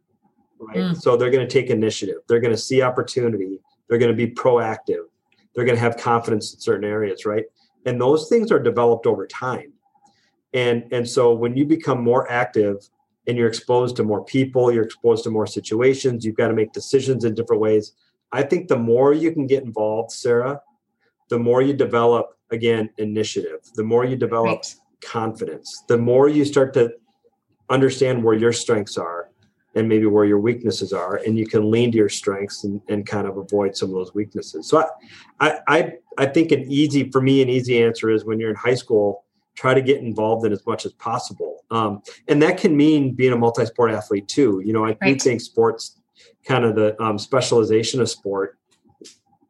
Right. 0.60 0.76
Mm. 0.76 1.00
So 1.00 1.16
they're 1.16 1.30
going 1.30 1.46
to 1.46 1.52
take 1.52 1.70
initiative. 1.70 2.18
They're 2.28 2.40
going 2.40 2.52
to 2.52 2.60
see 2.60 2.82
opportunity. 2.82 3.58
They're 3.88 3.98
going 3.98 4.16
to 4.16 4.16
be 4.16 4.32
proactive. 4.32 5.06
They're 5.54 5.64
going 5.64 5.76
to 5.76 5.82
have 5.82 5.96
confidence 5.96 6.54
in 6.54 6.60
certain 6.60 6.88
areas. 6.88 7.26
Right. 7.26 7.44
And 7.84 8.00
those 8.00 8.28
things 8.28 8.52
are 8.52 8.60
developed 8.60 9.06
over 9.06 9.26
time. 9.26 9.72
And, 10.52 10.84
and 10.92 11.08
so 11.08 11.34
when 11.34 11.56
you 11.56 11.66
become 11.66 12.00
more 12.00 12.30
active 12.30 12.88
and 13.26 13.37
you're 13.37 13.48
exposed 13.48 13.96
to 13.96 14.04
more 14.04 14.24
people, 14.24 14.72
you're 14.72 14.84
exposed 14.84 15.24
to 15.24 15.30
more 15.30 15.46
situations, 15.46 16.24
you've 16.24 16.37
got 16.37 16.48
to 16.48 16.54
make 16.54 16.72
decisions 16.72 17.24
in 17.24 17.34
different 17.34 17.62
ways 17.62 17.92
I 18.34 18.42
think 18.42 18.66
the 18.66 18.76
more 18.76 19.12
you 19.12 19.30
can 19.30 19.46
get 19.46 19.62
involved, 19.62 20.10
Sarah, 20.10 20.60
the 21.28 21.38
more 21.38 21.62
you 21.62 21.72
develop 21.72 22.37
again 22.50 22.90
initiative, 22.98 23.60
the 23.76 23.84
more 23.84 24.04
you 24.04 24.16
develop 24.16 24.56
right. 24.56 24.74
confidence, 25.00 25.84
the 25.87 25.96
more 25.96 26.28
you 26.28 26.44
start 26.44 26.74
to 26.74 26.92
understand 27.70 28.24
where 28.24 28.34
your 28.34 28.52
strengths 28.52 28.98
are 28.98 29.30
and 29.76 29.88
maybe 29.88 30.06
where 30.06 30.24
your 30.24 30.40
weaknesses 30.40 30.92
are, 30.92 31.20
and 31.24 31.38
you 31.38 31.46
can 31.46 31.70
lean 31.70 31.92
to 31.92 31.96
your 31.96 32.08
strengths 32.08 32.64
and, 32.64 32.80
and 32.88 33.06
kind 33.06 33.28
of 33.28 33.37
avoid 33.37 33.76
some 33.76 33.90
of 33.90 33.94
those 33.94 34.14
weaknesses. 34.14 34.68
So 34.68 34.84
I, 35.38 35.60
I 35.68 35.92
I 36.18 36.26
think 36.26 36.50
an 36.50 36.64
easy 36.68 37.10
for 37.12 37.20
me 37.20 37.40
an 37.40 37.48
easy 37.48 37.80
answer 37.80 38.10
is 38.10 38.24
when 38.24 38.40
you're 38.40 38.50
in 38.50 38.56
high 38.56 38.74
school, 38.74 39.24
try 39.54 39.74
to 39.74 39.82
get 39.82 40.00
involved 40.00 40.44
in 40.44 40.52
as 40.52 40.66
much 40.66 40.87
as 40.87 40.92
possible. 40.94 41.54
Um, 41.70 42.03
and 42.29 42.40
that 42.42 42.59
can 42.59 42.77
mean 42.77 43.14
being 43.14 43.33
a 43.33 43.37
multi-sport 43.37 43.90
athlete 43.90 44.29
too. 44.29 44.62
You 44.64 44.72
know, 44.72 44.85
I 44.85 44.96
right. 45.00 45.00
do 45.03 45.14
think 45.16 45.40
sports 45.40 46.00
kind 46.44 46.64
of 46.64 46.74
the 46.74 47.00
um, 47.03 47.18
specialization 47.18 48.00
of 48.00 48.09
sport 48.09 48.59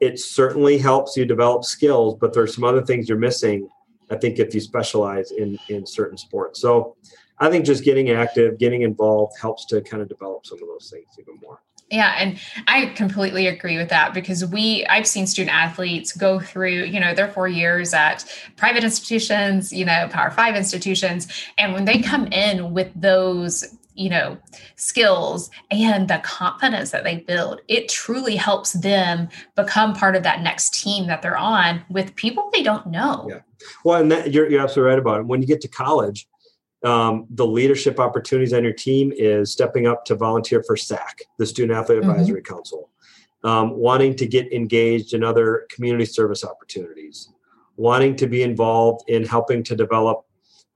it 0.05 0.19
certainly 0.19 0.77
helps 0.77 1.17
you 1.17 1.25
develop 1.25 1.65
skills, 1.65 2.17
but 2.21 2.35
there's 2.35 2.55
some 2.55 2.65
other 2.65 2.83
things 2.83 3.09
you're 3.09 3.19
missing. 3.19 3.69
I 4.11 4.17
think 4.17 4.39
if 4.39 4.55
you 4.55 4.61
specialize 4.61 5.31
in 5.31 5.59
in 5.69 5.87
certain 5.87 6.19
sports, 6.19 6.61
so 6.61 6.97
I 7.39 7.49
think 7.49 7.65
just 7.65 7.85
getting 7.85 8.11
active, 8.11 8.59
getting 8.59 8.83
involved 8.83 9.33
helps 9.41 9.65
to 9.67 9.81
kind 9.81 10.03
of 10.03 10.09
develop 10.09 10.47
some 10.47 10.59
of 10.63 10.69
those 10.69 10.91
things 10.91 11.07
even 11.19 11.41
more. 11.43 11.63
Yeah, 11.91 12.15
and 12.19 12.41
I 12.67 12.87
completely 12.87 13.47
agree 13.47 13.77
with 13.77 13.91
that 13.91 14.15
because 14.15 14.45
we 14.45 14.87
I've 14.87 15.07
seen 15.07 15.27
student 15.27 15.55
athletes 15.55 16.13
go 16.13 16.41
through, 16.41 16.85
you 16.85 16.99
know, 16.99 17.15
their 17.15 17.29
4 17.29 17.47
years 17.47 17.93
at 17.93 18.25
private 18.57 18.85
institutions, 18.85 19.73
you 19.73 19.85
know, 19.85 20.09
Power 20.11 20.31
5 20.31 20.57
institutions, 20.57 21.29
and 21.59 21.73
when 21.73 21.85
they 21.85 22.01
come 22.01 22.27
in 22.29 22.73
with 22.73 22.91
those 22.95 23.77
you 23.97 24.11
know 24.11 24.37
skills 24.75 25.51
and 25.71 26.09
the 26.09 26.19
confidence 26.25 26.91
that 26.91 27.05
they 27.05 27.19
build 27.19 27.61
it 27.69 27.89
truly 27.89 28.35
helps 28.35 28.73
them 28.73 29.29
become 29.55 29.95
part 29.95 30.17
of 30.17 30.25
that 30.25 30.43
next 30.43 30.75
team 30.75 31.07
that 31.07 31.23
they're 31.23 31.37
on 31.37 31.81
with 31.89 32.15
people 32.17 32.51
they 32.53 32.63
don't 32.63 32.87
know. 32.89 33.27
Yeah. 33.31 33.41
Well 33.85 34.01
and 34.01 34.11
that, 34.11 34.33
you're, 34.33 34.51
you're 34.51 34.61
absolutely 34.61 34.91
right 34.91 34.99
about 34.99 35.21
it. 35.21 35.27
When 35.27 35.41
you 35.41 35.47
get 35.47 35.61
to 35.61 35.69
college 35.69 36.27
um, 36.85 37.27
the 37.31 37.47
leadership 37.47 37.99
opportunities 37.99 38.53
on 38.53 38.63
your 38.63 38.73
team 38.73 39.13
is 39.17 39.51
stepping 39.51 39.87
up 39.87 40.05
to 40.05 40.15
volunteer 40.15 40.63
for 40.63 40.77
SAC, 40.77 41.23
the 41.39 41.47
Student 41.47 41.79
Athlete 41.79 42.03
mm-hmm. 42.03 42.11
Advisory. 42.11 42.43
Council, 42.43 42.91
um, 43.43 43.71
wanting 43.77 44.15
to 44.17 44.27
get 44.27 44.53
engaged 44.53 45.15
in 45.15 45.25
other 45.25 45.67
community 45.71 46.05
service 46.05 46.45
opportunities, 46.45 47.31
wanting 47.77 48.17
to 48.17 48.27
be 48.27 48.43
involved 48.43 49.09
in 49.09 49.25
helping 49.25 49.63
to 49.65 49.75
develop 49.75 50.25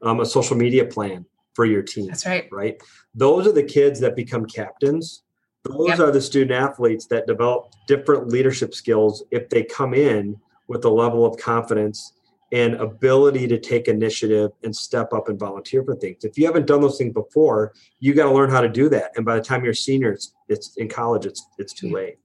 um, 0.02 0.20
a 0.20 0.26
social 0.26 0.56
media 0.56 0.84
plan 0.84 1.26
for 1.54 1.66
your 1.66 1.82
team. 1.82 2.06
That's 2.06 2.24
right. 2.24 2.48
Right. 2.50 2.80
Those 3.14 3.46
are 3.46 3.52
the 3.52 3.64
kids 3.64 4.00
that 4.00 4.16
become 4.16 4.46
captains. 4.46 5.24
Those 5.64 5.88
yep. 5.88 5.98
are 5.98 6.10
the 6.10 6.20
student 6.20 6.52
athletes 6.52 7.06
that 7.06 7.26
develop 7.26 7.72
different 7.86 8.28
leadership 8.28 8.74
skills 8.74 9.24
if 9.30 9.50
they 9.50 9.64
come 9.64 9.92
in 9.92 10.36
with 10.68 10.84
a 10.84 10.88
level 10.88 11.26
of 11.26 11.36
confidence 11.36 12.12
and 12.52 12.74
ability 12.74 13.46
to 13.48 13.58
take 13.58 13.88
initiative 13.88 14.50
and 14.62 14.74
step 14.74 15.12
up 15.12 15.28
and 15.28 15.38
volunteer 15.38 15.84
for 15.84 15.94
things. 15.94 16.24
If 16.24 16.38
you 16.38 16.46
haven't 16.46 16.66
done 16.66 16.80
those 16.80 16.98
things 16.98 17.12
before, 17.12 17.74
you 18.00 18.14
got 18.14 18.24
to 18.24 18.32
learn 18.32 18.50
how 18.50 18.60
to 18.60 18.68
do 18.68 18.88
that. 18.88 19.12
And 19.16 19.24
by 19.24 19.36
the 19.36 19.42
time 19.42 19.64
you're 19.64 19.74
seniors, 19.74 20.34
it's 20.48 20.76
in 20.76 20.88
college, 20.88 21.26
it's 21.26 21.46
it's 21.58 21.72
too 21.72 21.90
late. 21.90 22.18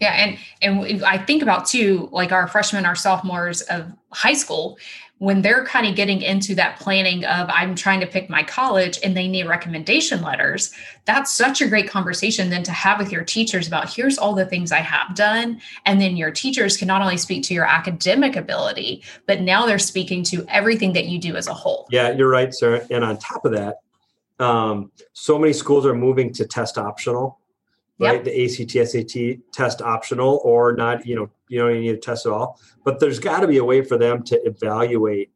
Yeah, 0.00 0.12
and 0.12 0.38
and 0.62 1.04
I 1.04 1.18
think 1.18 1.42
about 1.42 1.66
too, 1.66 2.08
like 2.12 2.32
our 2.32 2.48
freshmen, 2.48 2.86
our 2.86 2.96
sophomores 2.96 3.62
of 3.62 3.92
high 4.10 4.34
school, 4.34 4.78
when 5.18 5.42
they're 5.42 5.64
kind 5.64 5.86
of 5.86 5.96
getting 5.96 6.22
into 6.22 6.54
that 6.54 6.78
planning 6.78 7.24
of 7.24 7.48
I'm 7.50 7.74
trying 7.74 8.00
to 8.00 8.06
pick 8.06 8.30
my 8.30 8.42
college 8.44 8.98
and 9.02 9.16
they 9.16 9.26
need 9.26 9.46
recommendation 9.46 10.22
letters, 10.22 10.72
that's 11.06 11.32
such 11.32 11.60
a 11.60 11.68
great 11.68 11.90
conversation 11.90 12.50
then 12.50 12.62
to 12.62 12.72
have 12.72 12.98
with 12.98 13.10
your 13.10 13.24
teachers 13.24 13.66
about 13.66 13.92
here's 13.92 14.16
all 14.16 14.34
the 14.34 14.46
things 14.46 14.70
I 14.70 14.78
have 14.78 15.16
done. 15.16 15.60
And 15.84 16.00
then 16.00 16.16
your 16.16 16.30
teachers 16.30 16.76
can 16.76 16.86
not 16.86 17.02
only 17.02 17.16
speak 17.16 17.42
to 17.44 17.54
your 17.54 17.64
academic 17.64 18.36
ability, 18.36 19.02
but 19.26 19.40
now 19.40 19.66
they're 19.66 19.78
speaking 19.78 20.22
to 20.24 20.46
everything 20.48 20.92
that 20.92 21.06
you 21.06 21.18
do 21.18 21.34
as 21.34 21.48
a 21.48 21.54
whole. 21.54 21.88
Yeah, 21.90 22.12
you're 22.12 22.30
right, 22.30 22.54
Sarah. 22.54 22.86
And 22.90 23.04
on 23.04 23.18
top 23.18 23.44
of 23.44 23.52
that, 23.52 23.78
um, 24.38 24.92
so 25.14 25.36
many 25.36 25.52
schools 25.52 25.84
are 25.84 25.94
moving 25.94 26.32
to 26.34 26.46
test 26.46 26.78
optional 26.78 27.40
right? 27.98 28.24
Yep. 28.24 28.24
The 28.24 28.44
ACT, 28.44 28.88
SAT 28.88 29.52
test 29.52 29.82
optional 29.82 30.40
or 30.44 30.72
not, 30.74 31.06
you 31.06 31.16
know, 31.16 31.30
you 31.48 31.58
don't 31.58 31.80
need 31.80 31.92
to 31.92 31.96
test 31.96 32.26
at 32.26 32.32
all. 32.32 32.60
But 32.84 33.00
there's 33.00 33.18
got 33.18 33.40
to 33.40 33.46
be 33.46 33.58
a 33.58 33.64
way 33.64 33.82
for 33.82 33.98
them 33.98 34.22
to 34.24 34.36
evaluate 34.46 35.30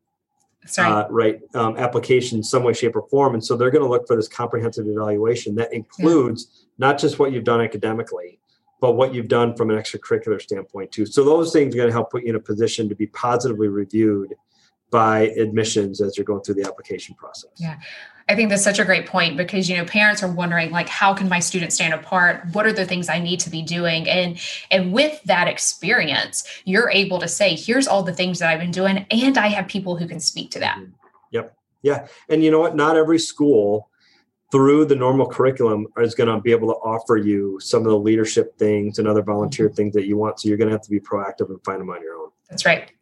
right, 0.78 0.90
uh, 0.90 1.06
right 1.10 1.40
um, 1.54 1.76
application 1.76 2.42
some 2.42 2.62
way, 2.62 2.72
shape, 2.72 2.96
or 2.96 3.06
form. 3.08 3.34
And 3.34 3.44
so 3.44 3.56
they're 3.56 3.70
going 3.70 3.84
to 3.84 3.88
look 3.88 4.06
for 4.06 4.16
this 4.16 4.28
comprehensive 4.28 4.86
evaluation 4.86 5.54
that 5.56 5.72
includes 5.72 6.48
yeah. 6.50 6.86
not 6.86 6.98
just 6.98 7.18
what 7.18 7.32
you've 7.32 7.44
done 7.44 7.60
academically, 7.60 8.38
but 8.80 8.92
what 8.92 9.14
you've 9.14 9.28
done 9.28 9.54
from 9.56 9.70
an 9.70 9.76
extracurricular 9.76 10.40
standpoint 10.40 10.92
too. 10.92 11.06
So 11.06 11.24
those 11.24 11.52
things 11.52 11.74
are 11.74 11.78
going 11.78 11.88
to 11.88 11.92
help 11.92 12.10
put 12.10 12.22
you 12.22 12.30
in 12.30 12.36
a 12.36 12.40
position 12.40 12.88
to 12.88 12.94
be 12.94 13.06
positively 13.08 13.68
reviewed 13.68 14.34
by 14.92 15.30
admissions 15.30 16.00
as 16.00 16.16
you're 16.16 16.24
going 16.24 16.42
through 16.42 16.54
the 16.54 16.68
application 16.68 17.16
process. 17.16 17.50
Yeah. 17.56 17.78
I 18.28 18.36
think 18.36 18.50
that's 18.50 18.62
such 18.62 18.78
a 18.78 18.84
great 18.84 19.06
point 19.06 19.36
because 19.36 19.68
you 19.68 19.76
know 19.76 19.84
parents 19.84 20.22
are 20.22 20.30
wondering 20.30 20.70
like 20.70 20.88
how 20.88 21.12
can 21.12 21.28
my 21.28 21.40
student 21.40 21.72
stand 21.72 21.92
apart? 21.92 22.44
What 22.52 22.66
are 22.66 22.72
the 22.72 22.86
things 22.86 23.08
I 23.08 23.18
need 23.18 23.40
to 23.40 23.50
be 23.50 23.62
doing? 23.62 24.08
And 24.08 24.38
and 24.70 24.92
with 24.92 25.20
that 25.24 25.48
experience, 25.48 26.44
you're 26.64 26.90
able 26.90 27.18
to 27.18 27.26
say, 27.26 27.56
here's 27.56 27.88
all 27.88 28.04
the 28.04 28.12
things 28.12 28.38
that 28.38 28.48
I've 28.48 28.60
been 28.60 28.70
doing, 28.70 29.06
and 29.10 29.36
I 29.36 29.48
have 29.48 29.66
people 29.66 29.96
who 29.96 30.06
can 30.06 30.20
speak 30.20 30.52
to 30.52 30.60
that. 30.60 30.76
Mm-hmm. 30.76 30.92
Yep. 31.32 31.56
Yeah. 31.82 32.06
And 32.28 32.44
you 32.44 32.50
know 32.52 32.60
what? 32.60 32.76
Not 32.76 32.96
every 32.96 33.18
school 33.18 33.88
through 34.52 34.84
the 34.84 34.94
normal 34.94 35.26
curriculum 35.26 35.86
is 35.96 36.14
going 36.14 36.28
to 36.28 36.40
be 36.40 36.52
able 36.52 36.68
to 36.68 36.78
offer 36.80 37.16
you 37.16 37.58
some 37.60 37.82
of 37.82 37.88
the 37.88 37.98
leadership 37.98 38.56
things 38.58 38.98
and 38.98 39.08
other 39.08 39.22
volunteer 39.22 39.66
mm-hmm. 39.66 39.74
things 39.74 39.94
that 39.94 40.06
you 40.06 40.16
want. 40.16 40.38
So 40.38 40.48
you're 40.48 40.58
going 40.58 40.68
to 40.68 40.74
have 40.74 40.82
to 40.82 40.90
be 40.90 41.00
proactive 41.00 41.48
and 41.48 41.58
find 41.64 41.80
them 41.80 41.90
on 41.90 42.02
your 42.02 42.14
own. 42.16 42.28
That's 42.50 42.66
right. 42.66 42.92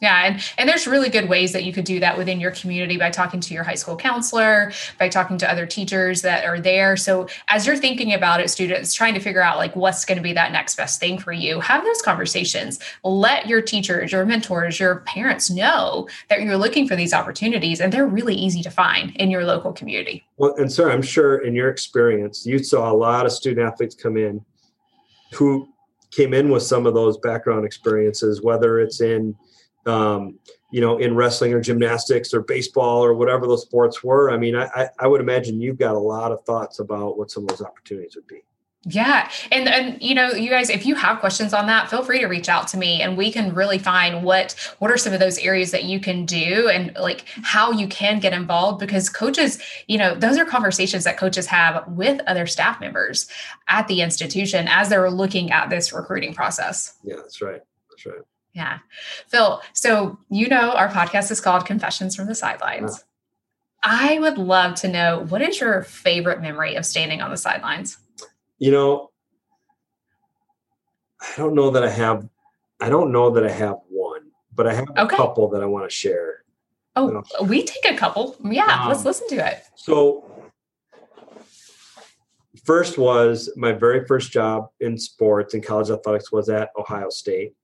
Yeah, 0.00 0.26
and 0.26 0.52
and 0.58 0.68
there's 0.68 0.86
really 0.86 1.08
good 1.08 1.28
ways 1.28 1.52
that 1.52 1.64
you 1.64 1.72
could 1.72 1.84
do 1.84 1.98
that 2.00 2.16
within 2.16 2.38
your 2.38 2.52
community 2.52 2.96
by 2.96 3.10
talking 3.10 3.40
to 3.40 3.54
your 3.54 3.64
high 3.64 3.74
school 3.74 3.96
counselor, 3.96 4.72
by 4.96 5.08
talking 5.08 5.38
to 5.38 5.50
other 5.50 5.66
teachers 5.66 6.22
that 6.22 6.44
are 6.44 6.60
there. 6.60 6.96
So 6.96 7.26
as 7.48 7.66
you're 7.66 7.76
thinking 7.76 8.14
about 8.14 8.40
it, 8.40 8.48
students 8.48 8.94
trying 8.94 9.14
to 9.14 9.20
figure 9.20 9.42
out 9.42 9.56
like 9.56 9.74
what's 9.74 10.04
going 10.04 10.16
to 10.16 10.22
be 10.22 10.32
that 10.34 10.52
next 10.52 10.76
best 10.76 11.00
thing 11.00 11.18
for 11.18 11.32
you, 11.32 11.58
have 11.58 11.82
those 11.82 12.00
conversations. 12.00 12.78
Let 13.02 13.48
your 13.48 13.60
teachers, 13.60 14.12
your 14.12 14.24
mentors, 14.24 14.78
your 14.78 15.00
parents 15.00 15.50
know 15.50 16.08
that 16.28 16.42
you're 16.42 16.56
looking 16.56 16.86
for 16.86 16.94
these 16.94 17.12
opportunities 17.12 17.80
and 17.80 17.92
they're 17.92 18.06
really 18.06 18.36
easy 18.36 18.62
to 18.62 18.70
find 18.70 19.16
in 19.16 19.30
your 19.30 19.44
local 19.44 19.72
community. 19.72 20.24
Well, 20.36 20.54
and 20.58 20.70
sir, 20.70 20.92
I'm 20.92 21.02
sure 21.02 21.38
in 21.38 21.56
your 21.56 21.70
experience, 21.70 22.46
you 22.46 22.62
saw 22.62 22.92
a 22.92 22.94
lot 22.94 23.26
of 23.26 23.32
student 23.32 23.66
athletes 23.66 23.96
come 23.96 24.16
in 24.16 24.44
who 25.32 25.68
came 26.12 26.32
in 26.34 26.50
with 26.50 26.62
some 26.62 26.86
of 26.86 26.94
those 26.94 27.18
background 27.18 27.64
experiences, 27.64 28.42
whether 28.42 28.78
it's 28.78 29.00
in 29.00 29.34
um, 29.88 30.38
you 30.70 30.80
know, 30.80 30.98
in 30.98 31.14
wrestling 31.14 31.54
or 31.54 31.60
gymnastics 31.60 32.34
or 32.34 32.42
baseball 32.42 33.02
or 33.02 33.14
whatever 33.14 33.46
those 33.46 33.62
sports 33.62 34.04
were. 34.04 34.30
I 34.30 34.36
mean, 34.36 34.54
I, 34.54 34.88
I 34.98 35.06
would 35.06 35.20
imagine 35.20 35.60
you've 35.60 35.78
got 35.78 35.94
a 35.94 35.98
lot 35.98 36.30
of 36.30 36.44
thoughts 36.44 36.78
about 36.78 37.16
what 37.16 37.30
some 37.30 37.44
of 37.44 37.48
those 37.48 37.62
opportunities 37.62 38.14
would 38.16 38.26
be. 38.26 38.42
Yeah. 38.84 39.28
And 39.50 39.68
and 39.68 40.00
you 40.00 40.14
know, 40.14 40.30
you 40.30 40.48
guys, 40.48 40.70
if 40.70 40.86
you 40.86 40.94
have 40.94 41.18
questions 41.18 41.52
on 41.52 41.66
that, 41.66 41.90
feel 41.90 42.04
free 42.04 42.20
to 42.20 42.26
reach 42.26 42.48
out 42.48 42.68
to 42.68 42.78
me 42.78 43.02
and 43.02 43.16
we 43.16 43.32
can 43.32 43.52
really 43.52 43.78
find 43.78 44.22
what 44.22 44.54
what 44.78 44.90
are 44.90 44.96
some 44.96 45.12
of 45.12 45.18
those 45.18 45.36
areas 45.38 45.72
that 45.72 45.84
you 45.84 45.98
can 45.98 46.24
do 46.24 46.68
and 46.68 46.94
like 46.94 47.24
how 47.42 47.72
you 47.72 47.88
can 47.88 48.20
get 48.20 48.32
involved 48.32 48.78
because 48.78 49.08
coaches, 49.08 49.58
you 49.88 49.98
know, 49.98 50.14
those 50.14 50.38
are 50.38 50.44
conversations 50.44 51.04
that 51.04 51.18
coaches 51.18 51.46
have 51.46 51.88
with 51.88 52.20
other 52.28 52.46
staff 52.46 52.80
members 52.80 53.28
at 53.66 53.88
the 53.88 54.00
institution 54.00 54.68
as 54.68 54.88
they're 54.88 55.10
looking 55.10 55.50
at 55.50 55.70
this 55.70 55.92
recruiting 55.92 56.32
process. 56.32 56.96
Yeah, 57.02 57.16
that's 57.16 57.42
right. 57.42 57.60
That's 57.90 58.06
right. 58.06 58.22
Yeah. 58.58 58.80
Phil, 59.28 59.62
so 59.72 60.18
you 60.30 60.48
know 60.48 60.72
our 60.72 60.88
podcast 60.88 61.30
is 61.30 61.40
called 61.40 61.64
Confessions 61.64 62.16
from 62.16 62.26
the 62.26 62.34
Sidelines. 62.34 63.04
I 63.84 64.18
would 64.18 64.36
love 64.36 64.74
to 64.80 64.88
know 64.88 65.24
what 65.28 65.40
is 65.42 65.60
your 65.60 65.84
favorite 65.84 66.42
memory 66.42 66.74
of 66.74 66.84
standing 66.84 67.22
on 67.22 67.30
the 67.30 67.36
sidelines? 67.36 67.98
You 68.58 68.72
know, 68.72 69.10
I 71.20 71.32
don't 71.36 71.54
know 71.54 71.70
that 71.70 71.84
I 71.84 71.88
have 71.88 72.28
I 72.80 72.88
don't 72.88 73.12
know 73.12 73.30
that 73.30 73.46
I 73.46 73.50
have 73.50 73.76
one, 73.88 74.22
but 74.52 74.66
I 74.66 74.74
have 74.74 74.88
okay. 74.90 75.14
a 75.14 75.16
couple 75.16 75.48
that 75.50 75.62
I 75.62 75.66
want 75.66 75.88
to 75.88 75.94
share. 75.94 76.42
Oh, 76.96 77.22
we 77.44 77.62
take 77.62 77.88
a 77.88 77.96
couple. 77.96 78.34
Yeah, 78.42 78.64
um, 78.64 78.88
let's 78.88 79.04
listen 79.04 79.28
to 79.28 79.52
it. 79.52 79.62
So 79.76 80.28
first 82.64 82.98
was 82.98 83.52
my 83.56 83.70
very 83.70 84.04
first 84.04 84.32
job 84.32 84.70
in 84.80 84.98
sports 84.98 85.54
in 85.54 85.62
college 85.62 85.90
athletics 85.90 86.32
was 86.32 86.48
at 86.48 86.70
Ohio 86.76 87.08
State. 87.08 87.54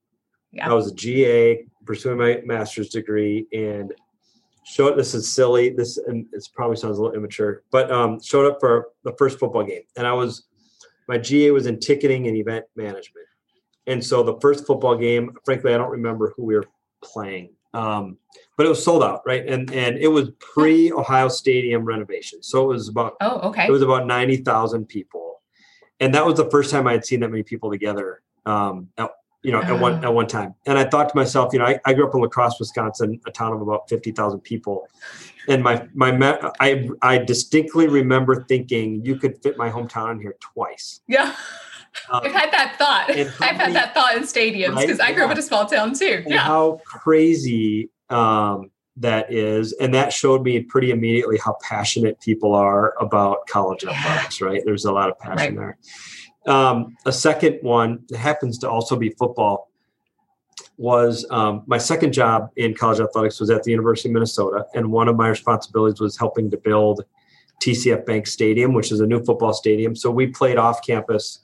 Yeah. 0.55 0.69
I 0.69 0.73
was 0.73 0.91
a 0.91 0.95
GA 0.95 1.65
pursuing 1.85 2.17
my 2.17 2.41
master's 2.45 2.89
degree 2.89 3.45
and 3.53 3.93
showed 4.63 4.97
this 4.97 5.13
is 5.13 5.31
silly. 5.31 5.69
This 5.69 5.97
and 5.97 6.25
it 6.33 6.47
probably 6.53 6.77
sounds 6.77 6.97
a 6.97 7.01
little 7.01 7.15
immature, 7.15 7.63
but 7.71 7.91
um, 7.91 8.21
showed 8.21 8.51
up 8.51 8.59
for 8.59 8.89
the 9.03 9.13
first 9.13 9.39
football 9.39 9.63
game. 9.63 9.83
And 9.95 10.07
I 10.07 10.13
was 10.13 10.45
my 11.07 11.17
GA 11.17 11.51
was 11.51 11.67
in 11.67 11.79
ticketing 11.79 12.27
and 12.27 12.35
event 12.35 12.65
management. 12.75 13.27
And 13.87 14.03
so 14.03 14.23
the 14.23 14.39
first 14.39 14.65
football 14.65 14.95
game, 14.95 15.35
frankly, 15.45 15.73
I 15.73 15.77
don't 15.77 15.91
remember 15.91 16.33
who 16.35 16.43
we 16.45 16.55
were 16.55 16.65
playing. 17.03 17.51
Um, 17.73 18.17
but 18.57 18.65
it 18.65 18.69
was 18.69 18.83
sold 18.83 19.03
out, 19.03 19.21
right? 19.25 19.45
And 19.47 19.71
and 19.71 19.97
it 19.97 20.07
was 20.07 20.31
pre 20.39 20.91
Ohio 20.91 21.27
Stadium 21.27 21.85
renovation. 21.85 22.41
So 22.41 22.63
it 22.63 22.73
was 22.73 22.87
about 22.87 23.15
oh, 23.21 23.49
okay. 23.49 23.67
It 23.67 23.71
was 23.71 23.81
about 23.81 24.07
90,000 24.07 24.85
people. 24.87 25.41
And 25.99 26.13
that 26.15 26.25
was 26.25 26.37
the 26.37 26.49
first 26.49 26.71
time 26.71 26.87
I 26.87 26.93
had 26.93 27.05
seen 27.05 27.19
that 27.21 27.29
many 27.29 27.43
people 27.43 27.69
together 27.69 28.21
um, 28.45 28.89
at, 28.97 29.11
you 29.45 29.51
know, 29.51 29.61
at 29.61 29.79
one 29.79 30.03
at 30.03 30.13
one 30.13 30.27
time. 30.27 30.55
And 30.65 30.77
I 30.77 30.85
thought 30.85 31.09
to 31.09 31.15
myself, 31.15 31.53
you 31.53 31.59
know, 31.59 31.65
I, 31.65 31.79
I 31.85 31.93
grew 31.93 32.07
up 32.07 32.15
in 32.15 32.21
La 32.21 32.27
Crosse, 32.27 32.59
Wisconsin, 32.59 33.21
a 33.27 33.31
town 33.31 33.53
of 33.53 33.61
about 33.61 33.87
fifty 33.87 34.11
thousand 34.11 34.39
people, 34.41 34.87
and 35.47 35.63
my 35.63 35.87
my 35.93 36.11
I 36.59 36.89
I 37.01 37.19
distinctly 37.19 37.87
remember 37.87 38.43
thinking 38.43 39.05
you 39.05 39.17
could 39.17 39.41
fit 39.43 39.57
my 39.57 39.69
hometown 39.69 40.11
in 40.13 40.19
here 40.19 40.35
twice. 40.39 41.01
Yeah. 41.07 41.35
Um, 42.09 42.21
I've 42.23 42.33
had 42.33 42.51
that 42.51 42.75
thought. 42.77 43.09
I've 43.09 43.55
had 43.55 43.73
that 43.73 43.93
thought 43.93 44.17
in 44.17 44.23
stadiums 44.23 44.81
because 44.81 44.99
right? 44.99 45.09
I 45.09 45.13
grew 45.13 45.21
yeah. 45.21 45.27
up 45.27 45.31
in 45.31 45.37
a 45.37 45.41
small 45.41 45.65
town 45.65 45.93
too. 45.93 46.21
And 46.25 46.33
yeah. 46.33 46.39
How 46.39 46.81
crazy 46.85 47.89
um, 48.09 48.71
that 48.97 49.31
is. 49.31 49.73
And 49.73 49.93
that 49.93 50.11
showed 50.11 50.43
me 50.43 50.59
pretty 50.61 50.91
immediately 50.91 51.37
how 51.37 51.57
passionate 51.61 52.19
people 52.19 52.53
are 52.53 52.95
about 52.99 53.47
college 53.47 53.85
athletics, 53.85 54.41
right? 54.41 54.61
There's 54.65 54.85
a 54.85 54.91
lot 54.91 55.09
of 55.09 55.17
passion 55.19 55.55
right. 55.55 55.55
there. 55.55 55.77
Um, 56.47 56.95
a 57.05 57.11
second 57.11 57.59
one 57.61 58.03
that 58.09 58.17
happens 58.17 58.57
to 58.59 58.69
also 58.69 58.95
be 58.95 59.09
football 59.09 59.71
was 60.77 61.25
um, 61.31 61.63
my 61.65 61.77
second 61.77 62.13
job 62.13 62.49
in 62.55 62.73
college 62.73 62.99
athletics 62.99 63.39
was 63.39 63.49
at 63.49 63.63
the 63.63 63.71
University 63.71 64.09
of 64.09 64.13
Minnesota, 64.13 64.65
and 64.73 64.91
one 64.91 65.07
of 65.07 65.15
my 65.15 65.27
responsibilities 65.27 65.99
was 65.99 66.17
helping 66.17 66.49
to 66.51 66.57
build 66.57 67.03
TCF 67.61 68.05
Bank 68.05 68.27
Stadium, 68.27 68.73
which 68.73 68.91
is 68.91 68.99
a 68.99 69.05
new 69.05 69.23
football 69.23 69.53
stadium. 69.53 69.95
So 69.95 70.11
we 70.11 70.27
played 70.27 70.57
off 70.57 70.85
campus 70.85 71.39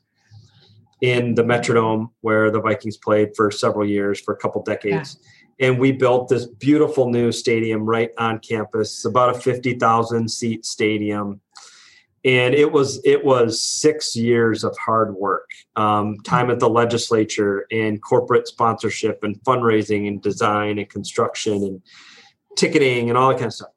in 1.01 1.33
the 1.35 1.43
Metrodome 1.43 2.11
where 2.21 2.51
the 2.51 2.61
Vikings 2.61 2.97
played 2.97 3.35
for 3.35 3.49
several 3.49 3.87
years, 3.87 4.19
for 4.19 4.33
a 4.33 4.37
couple 4.37 4.61
decades. 4.61 5.17
Yeah. 5.19 5.67
And 5.67 5.79
we 5.79 5.91
built 5.91 6.29
this 6.29 6.45
beautiful 6.45 7.09
new 7.09 7.31
stadium 7.31 7.85
right 7.85 8.11
on 8.17 8.39
campus. 8.39 8.93
It's 8.93 9.05
about 9.05 9.35
a 9.35 9.39
50,000 9.39 10.29
seat 10.29 10.65
stadium 10.65 11.39
and 12.23 12.53
it 12.53 12.71
was 12.71 13.01
it 13.03 13.23
was 13.25 13.61
six 13.61 14.15
years 14.15 14.63
of 14.63 14.77
hard 14.77 15.15
work 15.15 15.49
um, 15.75 16.17
time 16.19 16.51
at 16.51 16.59
the 16.59 16.69
legislature 16.69 17.65
and 17.71 18.01
corporate 18.01 18.47
sponsorship 18.47 19.23
and 19.23 19.41
fundraising 19.43 20.07
and 20.07 20.21
design 20.21 20.77
and 20.77 20.89
construction 20.89 21.63
and 21.63 21.81
ticketing 22.55 23.09
and 23.09 23.17
all 23.17 23.29
that 23.29 23.35
kind 23.35 23.47
of 23.47 23.53
stuff. 23.53 23.71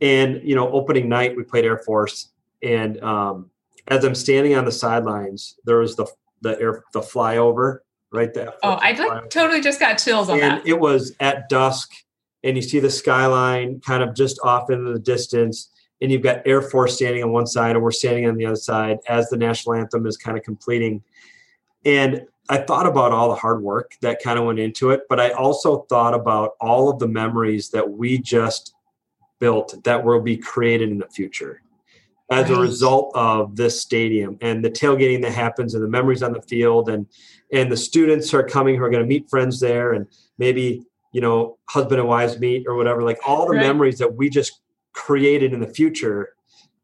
And 0.00 0.40
you 0.46 0.54
know 0.54 0.70
opening 0.70 1.08
night 1.08 1.36
we 1.36 1.44
played 1.44 1.64
air 1.64 1.78
force 1.78 2.30
and 2.62 3.02
um, 3.02 3.50
as 3.88 4.04
i'm 4.04 4.14
standing 4.14 4.54
on 4.54 4.64
the 4.64 4.72
sidelines 4.72 5.56
there 5.64 5.78
was 5.78 5.96
the 5.96 6.06
the 6.42 6.60
air 6.60 6.84
the 6.92 7.00
flyover 7.00 7.78
right 8.12 8.34
there. 8.34 8.52
Oh 8.62 8.78
i 8.82 8.92
totally 9.30 9.62
just 9.62 9.80
got 9.80 9.94
chills 9.94 10.28
on 10.28 10.40
and 10.40 10.58
that. 10.58 10.66
it 10.66 10.78
was 10.78 11.14
at 11.20 11.48
dusk 11.48 11.90
and 12.44 12.56
you 12.56 12.62
see 12.62 12.80
the 12.80 12.90
skyline 12.90 13.80
kind 13.80 14.02
of 14.02 14.14
just 14.14 14.38
off 14.44 14.68
into 14.68 14.92
the 14.92 14.98
distance 14.98 15.70
and 16.02 16.10
you've 16.10 16.22
got 16.22 16.46
Air 16.46 16.60
Force 16.60 16.96
standing 16.96 17.22
on 17.22 17.30
one 17.30 17.46
side, 17.46 17.76
and 17.76 17.82
we're 17.82 17.92
standing 17.92 18.26
on 18.26 18.36
the 18.36 18.44
other 18.44 18.56
side 18.56 18.98
as 19.08 19.30
the 19.30 19.36
national 19.36 19.76
anthem 19.76 20.06
is 20.06 20.16
kind 20.16 20.36
of 20.36 20.42
completing. 20.42 21.02
And 21.84 22.26
I 22.48 22.58
thought 22.58 22.86
about 22.86 23.12
all 23.12 23.28
the 23.28 23.36
hard 23.36 23.62
work 23.62 23.92
that 24.02 24.20
kind 24.22 24.38
of 24.38 24.44
went 24.44 24.58
into 24.58 24.90
it, 24.90 25.02
but 25.08 25.20
I 25.20 25.30
also 25.30 25.82
thought 25.88 26.12
about 26.12 26.52
all 26.60 26.90
of 26.90 26.98
the 26.98 27.06
memories 27.06 27.70
that 27.70 27.88
we 27.88 28.18
just 28.18 28.74
built 29.38 29.82
that 29.84 30.04
will 30.04 30.20
be 30.20 30.36
created 30.36 30.90
in 30.90 30.98
the 30.98 31.08
future 31.08 31.62
as 32.30 32.48
right. 32.48 32.58
a 32.58 32.60
result 32.60 33.12
of 33.14 33.56
this 33.56 33.80
stadium 33.80 34.38
and 34.40 34.64
the 34.64 34.70
tailgating 34.70 35.20
that 35.22 35.32
happens 35.32 35.74
and 35.74 35.82
the 35.82 35.88
memories 35.88 36.22
on 36.22 36.32
the 36.32 36.42
field 36.42 36.88
and 36.88 37.06
and 37.52 37.70
the 37.70 37.76
students 37.76 38.32
are 38.32 38.44
coming 38.44 38.76
who 38.76 38.84
are 38.84 38.90
going 38.90 39.02
to 39.02 39.08
meet 39.08 39.28
friends 39.28 39.58
there 39.58 39.92
and 39.92 40.06
maybe 40.38 40.84
you 41.12 41.20
know 41.20 41.58
husband 41.68 41.98
and 41.98 42.08
wives 42.08 42.38
meet 42.38 42.64
or 42.68 42.76
whatever 42.76 43.02
like 43.02 43.18
all 43.26 43.46
the 43.46 43.52
right. 43.52 43.66
memories 43.66 43.98
that 43.98 44.14
we 44.14 44.30
just 44.30 44.61
created 44.92 45.52
in 45.52 45.60
the 45.60 45.66
future 45.66 46.34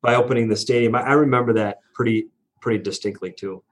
by 0.03 0.15
opening 0.15 0.49
the 0.49 0.57
stadium. 0.57 0.95
I, 0.95 1.01
I 1.01 1.13
remember 1.13 1.53
that 1.55 1.79
pretty 1.95 2.29
pretty 2.61 2.83
distinctly 2.83 3.33
too. 3.33 3.63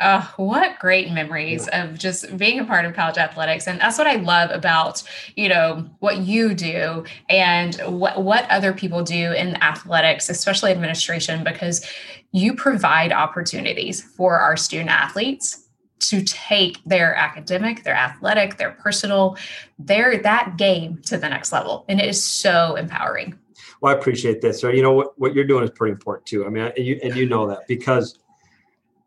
Oh, 0.00 0.34
what 0.36 0.78
great 0.80 1.12
memories 1.12 1.68
of 1.68 1.98
just 1.98 2.36
being 2.36 2.58
a 2.58 2.64
part 2.64 2.84
of 2.84 2.94
college 2.94 3.16
athletics. 3.16 3.68
And 3.68 3.80
that's 3.80 3.96
what 3.96 4.08
I 4.08 4.16
love 4.16 4.50
about, 4.50 5.02
you 5.36 5.48
know, 5.48 5.88
what 6.00 6.18
you 6.18 6.52
do 6.52 7.04
and 7.30 7.76
what, 7.86 8.22
what 8.22 8.50
other 8.50 8.72
people 8.72 9.04
do 9.04 9.32
in 9.32 9.54
athletics, 9.62 10.28
especially 10.28 10.72
administration, 10.72 11.44
because 11.44 11.88
you 12.32 12.54
provide 12.54 13.12
opportunities 13.12 14.02
for 14.02 14.38
our 14.40 14.56
student 14.56 14.90
athletes 14.90 15.68
to 16.00 16.22
take 16.22 16.82
their 16.84 17.14
academic, 17.14 17.84
their 17.84 17.94
athletic, 17.94 18.56
their 18.56 18.72
personal, 18.72 19.38
their 19.78 20.18
that 20.18 20.56
game 20.56 21.00
to 21.06 21.16
the 21.16 21.28
next 21.28 21.52
level. 21.52 21.84
And 21.88 22.00
it 22.00 22.08
is 22.08 22.22
so 22.22 22.74
empowering 22.74 23.38
well, 23.84 23.94
I 23.94 23.98
appreciate 23.98 24.40
this. 24.40 24.62
So, 24.62 24.70
you 24.70 24.80
know 24.80 24.92
what, 24.92 25.18
what 25.18 25.34
you're 25.34 25.44
doing 25.44 25.62
is 25.62 25.68
pretty 25.68 25.92
important 25.92 26.24
too. 26.24 26.46
I 26.46 26.48
mean, 26.48 26.72
and 26.74 26.86
you, 26.86 26.98
and 27.02 27.14
you 27.14 27.28
know 27.28 27.46
that 27.48 27.68
because 27.68 28.18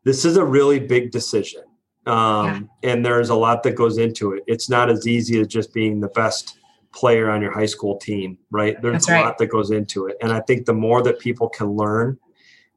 this 0.04 0.24
is 0.24 0.38
a 0.38 0.46
really 0.46 0.80
big 0.80 1.10
decision. 1.10 1.64
Um, 2.06 2.70
yeah. 2.84 2.92
and 2.92 3.04
there's 3.04 3.30
a 3.30 3.36
lot 3.36 3.64
that 3.64 3.72
goes 3.72 3.98
into 3.98 4.34
it. 4.34 4.44
It's 4.46 4.70
not 4.70 4.92
as 4.92 5.08
easy 5.08 5.42
as 5.42 5.48
just 5.48 5.74
being 5.74 6.00
the 6.00 6.10
best 6.10 6.60
player 6.94 7.32
on 7.32 7.42
your 7.42 7.52
high 7.52 7.66
school 7.66 7.98
team, 7.98 8.38
right? 8.52 8.80
There's 8.80 8.94
That's 8.94 9.10
a 9.10 9.14
right. 9.14 9.26
lot 9.26 9.40
that 9.40 9.48
goes 9.48 9.72
into 9.72 10.06
it. 10.06 10.18
And 10.22 10.32
I 10.32 10.42
think 10.42 10.68
the 10.68 10.76
more 10.76 11.02
that 11.02 11.18
people 11.18 11.50
can 11.50 11.72
learn 11.72 12.20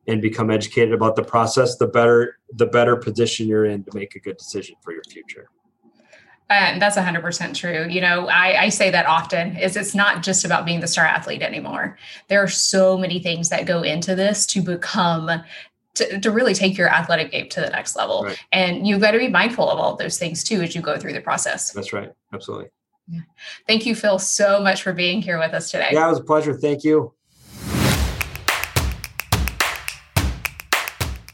and 0.08 0.22
become 0.22 0.50
educated 0.50 0.94
about 0.94 1.16
the 1.16 1.22
process, 1.22 1.76
the 1.76 1.86
better 1.86 2.38
the 2.54 2.66
better 2.66 2.96
position 2.96 3.46
you're 3.46 3.66
in 3.66 3.84
to 3.84 3.90
make 3.94 4.14
a 4.16 4.20
good 4.20 4.38
decision 4.38 4.74
for 4.82 4.94
your 4.94 5.04
future. 5.04 5.50
And 6.50 6.82
that's 6.82 6.96
100% 6.96 7.54
true. 7.54 7.86
You 7.88 8.00
know, 8.00 8.28
I, 8.28 8.64
I, 8.64 8.68
say 8.70 8.90
that 8.90 9.06
often 9.06 9.56
is 9.56 9.76
it's 9.76 9.94
not 9.94 10.24
just 10.24 10.44
about 10.44 10.66
being 10.66 10.80
the 10.80 10.88
star 10.88 11.04
athlete 11.04 11.42
anymore. 11.42 11.96
There 12.26 12.42
are 12.42 12.48
so 12.48 12.98
many 12.98 13.20
things 13.20 13.50
that 13.50 13.66
go 13.66 13.82
into 13.82 14.16
this 14.16 14.46
to 14.46 14.60
become 14.60 15.30
to, 15.94 16.20
to 16.20 16.30
really 16.30 16.54
take 16.54 16.76
your 16.76 16.88
athletic 16.88 17.30
game 17.30 17.48
to 17.50 17.60
the 17.60 17.70
next 17.70 17.94
level. 17.94 18.24
Right. 18.24 18.38
And 18.52 18.86
you've 18.86 19.00
got 19.00 19.12
to 19.12 19.18
be 19.18 19.28
mindful 19.28 19.70
of 19.70 19.78
all 19.78 19.92
of 19.92 19.98
those 19.98 20.18
things 20.18 20.42
too 20.42 20.60
as 20.60 20.74
you 20.74 20.82
go 20.82 20.98
through 20.98 21.12
the 21.12 21.20
process. 21.20 21.72
That's 21.72 21.92
right. 21.92 22.12
Absolutely. 22.32 22.68
Yeah. 23.08 23.20
Thank 23.66 23.86
you, 23.86 23.94
Phil, 23.94 24.18
so 24.18 24.60
much 24.60 24.82
for 24.82 24.92
being 24.92 25.22
here 25.22 25.38
with 25.38 25.52
us 25.52 25.70
today. 25.70 25.90
Yeah, 25.92 26.06
it 26.06 26.10
was 26.10 26.20
a 26.20 26.24
pleasure. 26.24 26.54
Thank 26.54 26.84
you. 26.84 27.12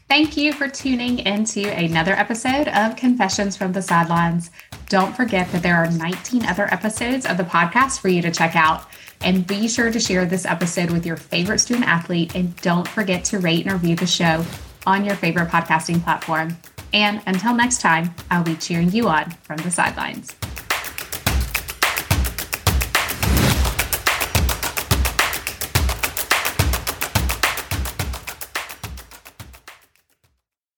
Thank 0.09 0.37
you 0.37 0.53
for 0.53 0.67
tuning 0.67 1.19
into 1.19 1.69
another 1.69 2.13
episode 2.13 2.69
of 2.69 2.95
Confessions 2.95 3.55
from 3.55 3.73
the 3.73 3.81
Sidelines. 3.81 4.49
Don't 4.89 5.15
forget 5.15 5.51
that 5.51 5.63
there 5.63 5.75
are 5.75 5.91
19 5.91 6.45
other 6.45 6.71
episodes 6.73 7.25
of 7.25 7.37
the 7.37 7.43
podcast 7.43 7.99
for 7.99 8.07
you 8.07 8.21
to 8.21 8.31
check 8.31 8.55
out. 8.55 8.85
And 9.21 9.45
be 9.45 9.67
sure 9.67 9.91
to 9.91 9.99
share 9.99 10.25
this 10.25 10.45
episode 10.45 10.91
with 10.91 11.05
your 11.05 11.17
favorite 11.17 11.59
student 11.59 11.87
athlete. 11.87 12.35
And 12.35 12.55
don't 12.57 12.87
forget 12.87 13.25
to 13.25 13.39
rate 13.39 13.65
and 13.65 13.73
review 13.73 13.95
the 13.95 14.07
show 14.07 14.45
on 14.85 15.03
your 15.03 15.15
favorite 15.15 15.49
podcasting 15.49 16.01
platform. 16.03 16.57
And 16.93 17.21
until 17.27 17.53
next 17.53 17.81
time, 17.81 18.15
I'll 18.31 18.43
be 18.43 18.55
cheering 18.55 18.91
you 18.91 19.09
on 19.09 19.31
from 19.43 19.57
the 19.57 19.71
sidelines. 19.71 20.35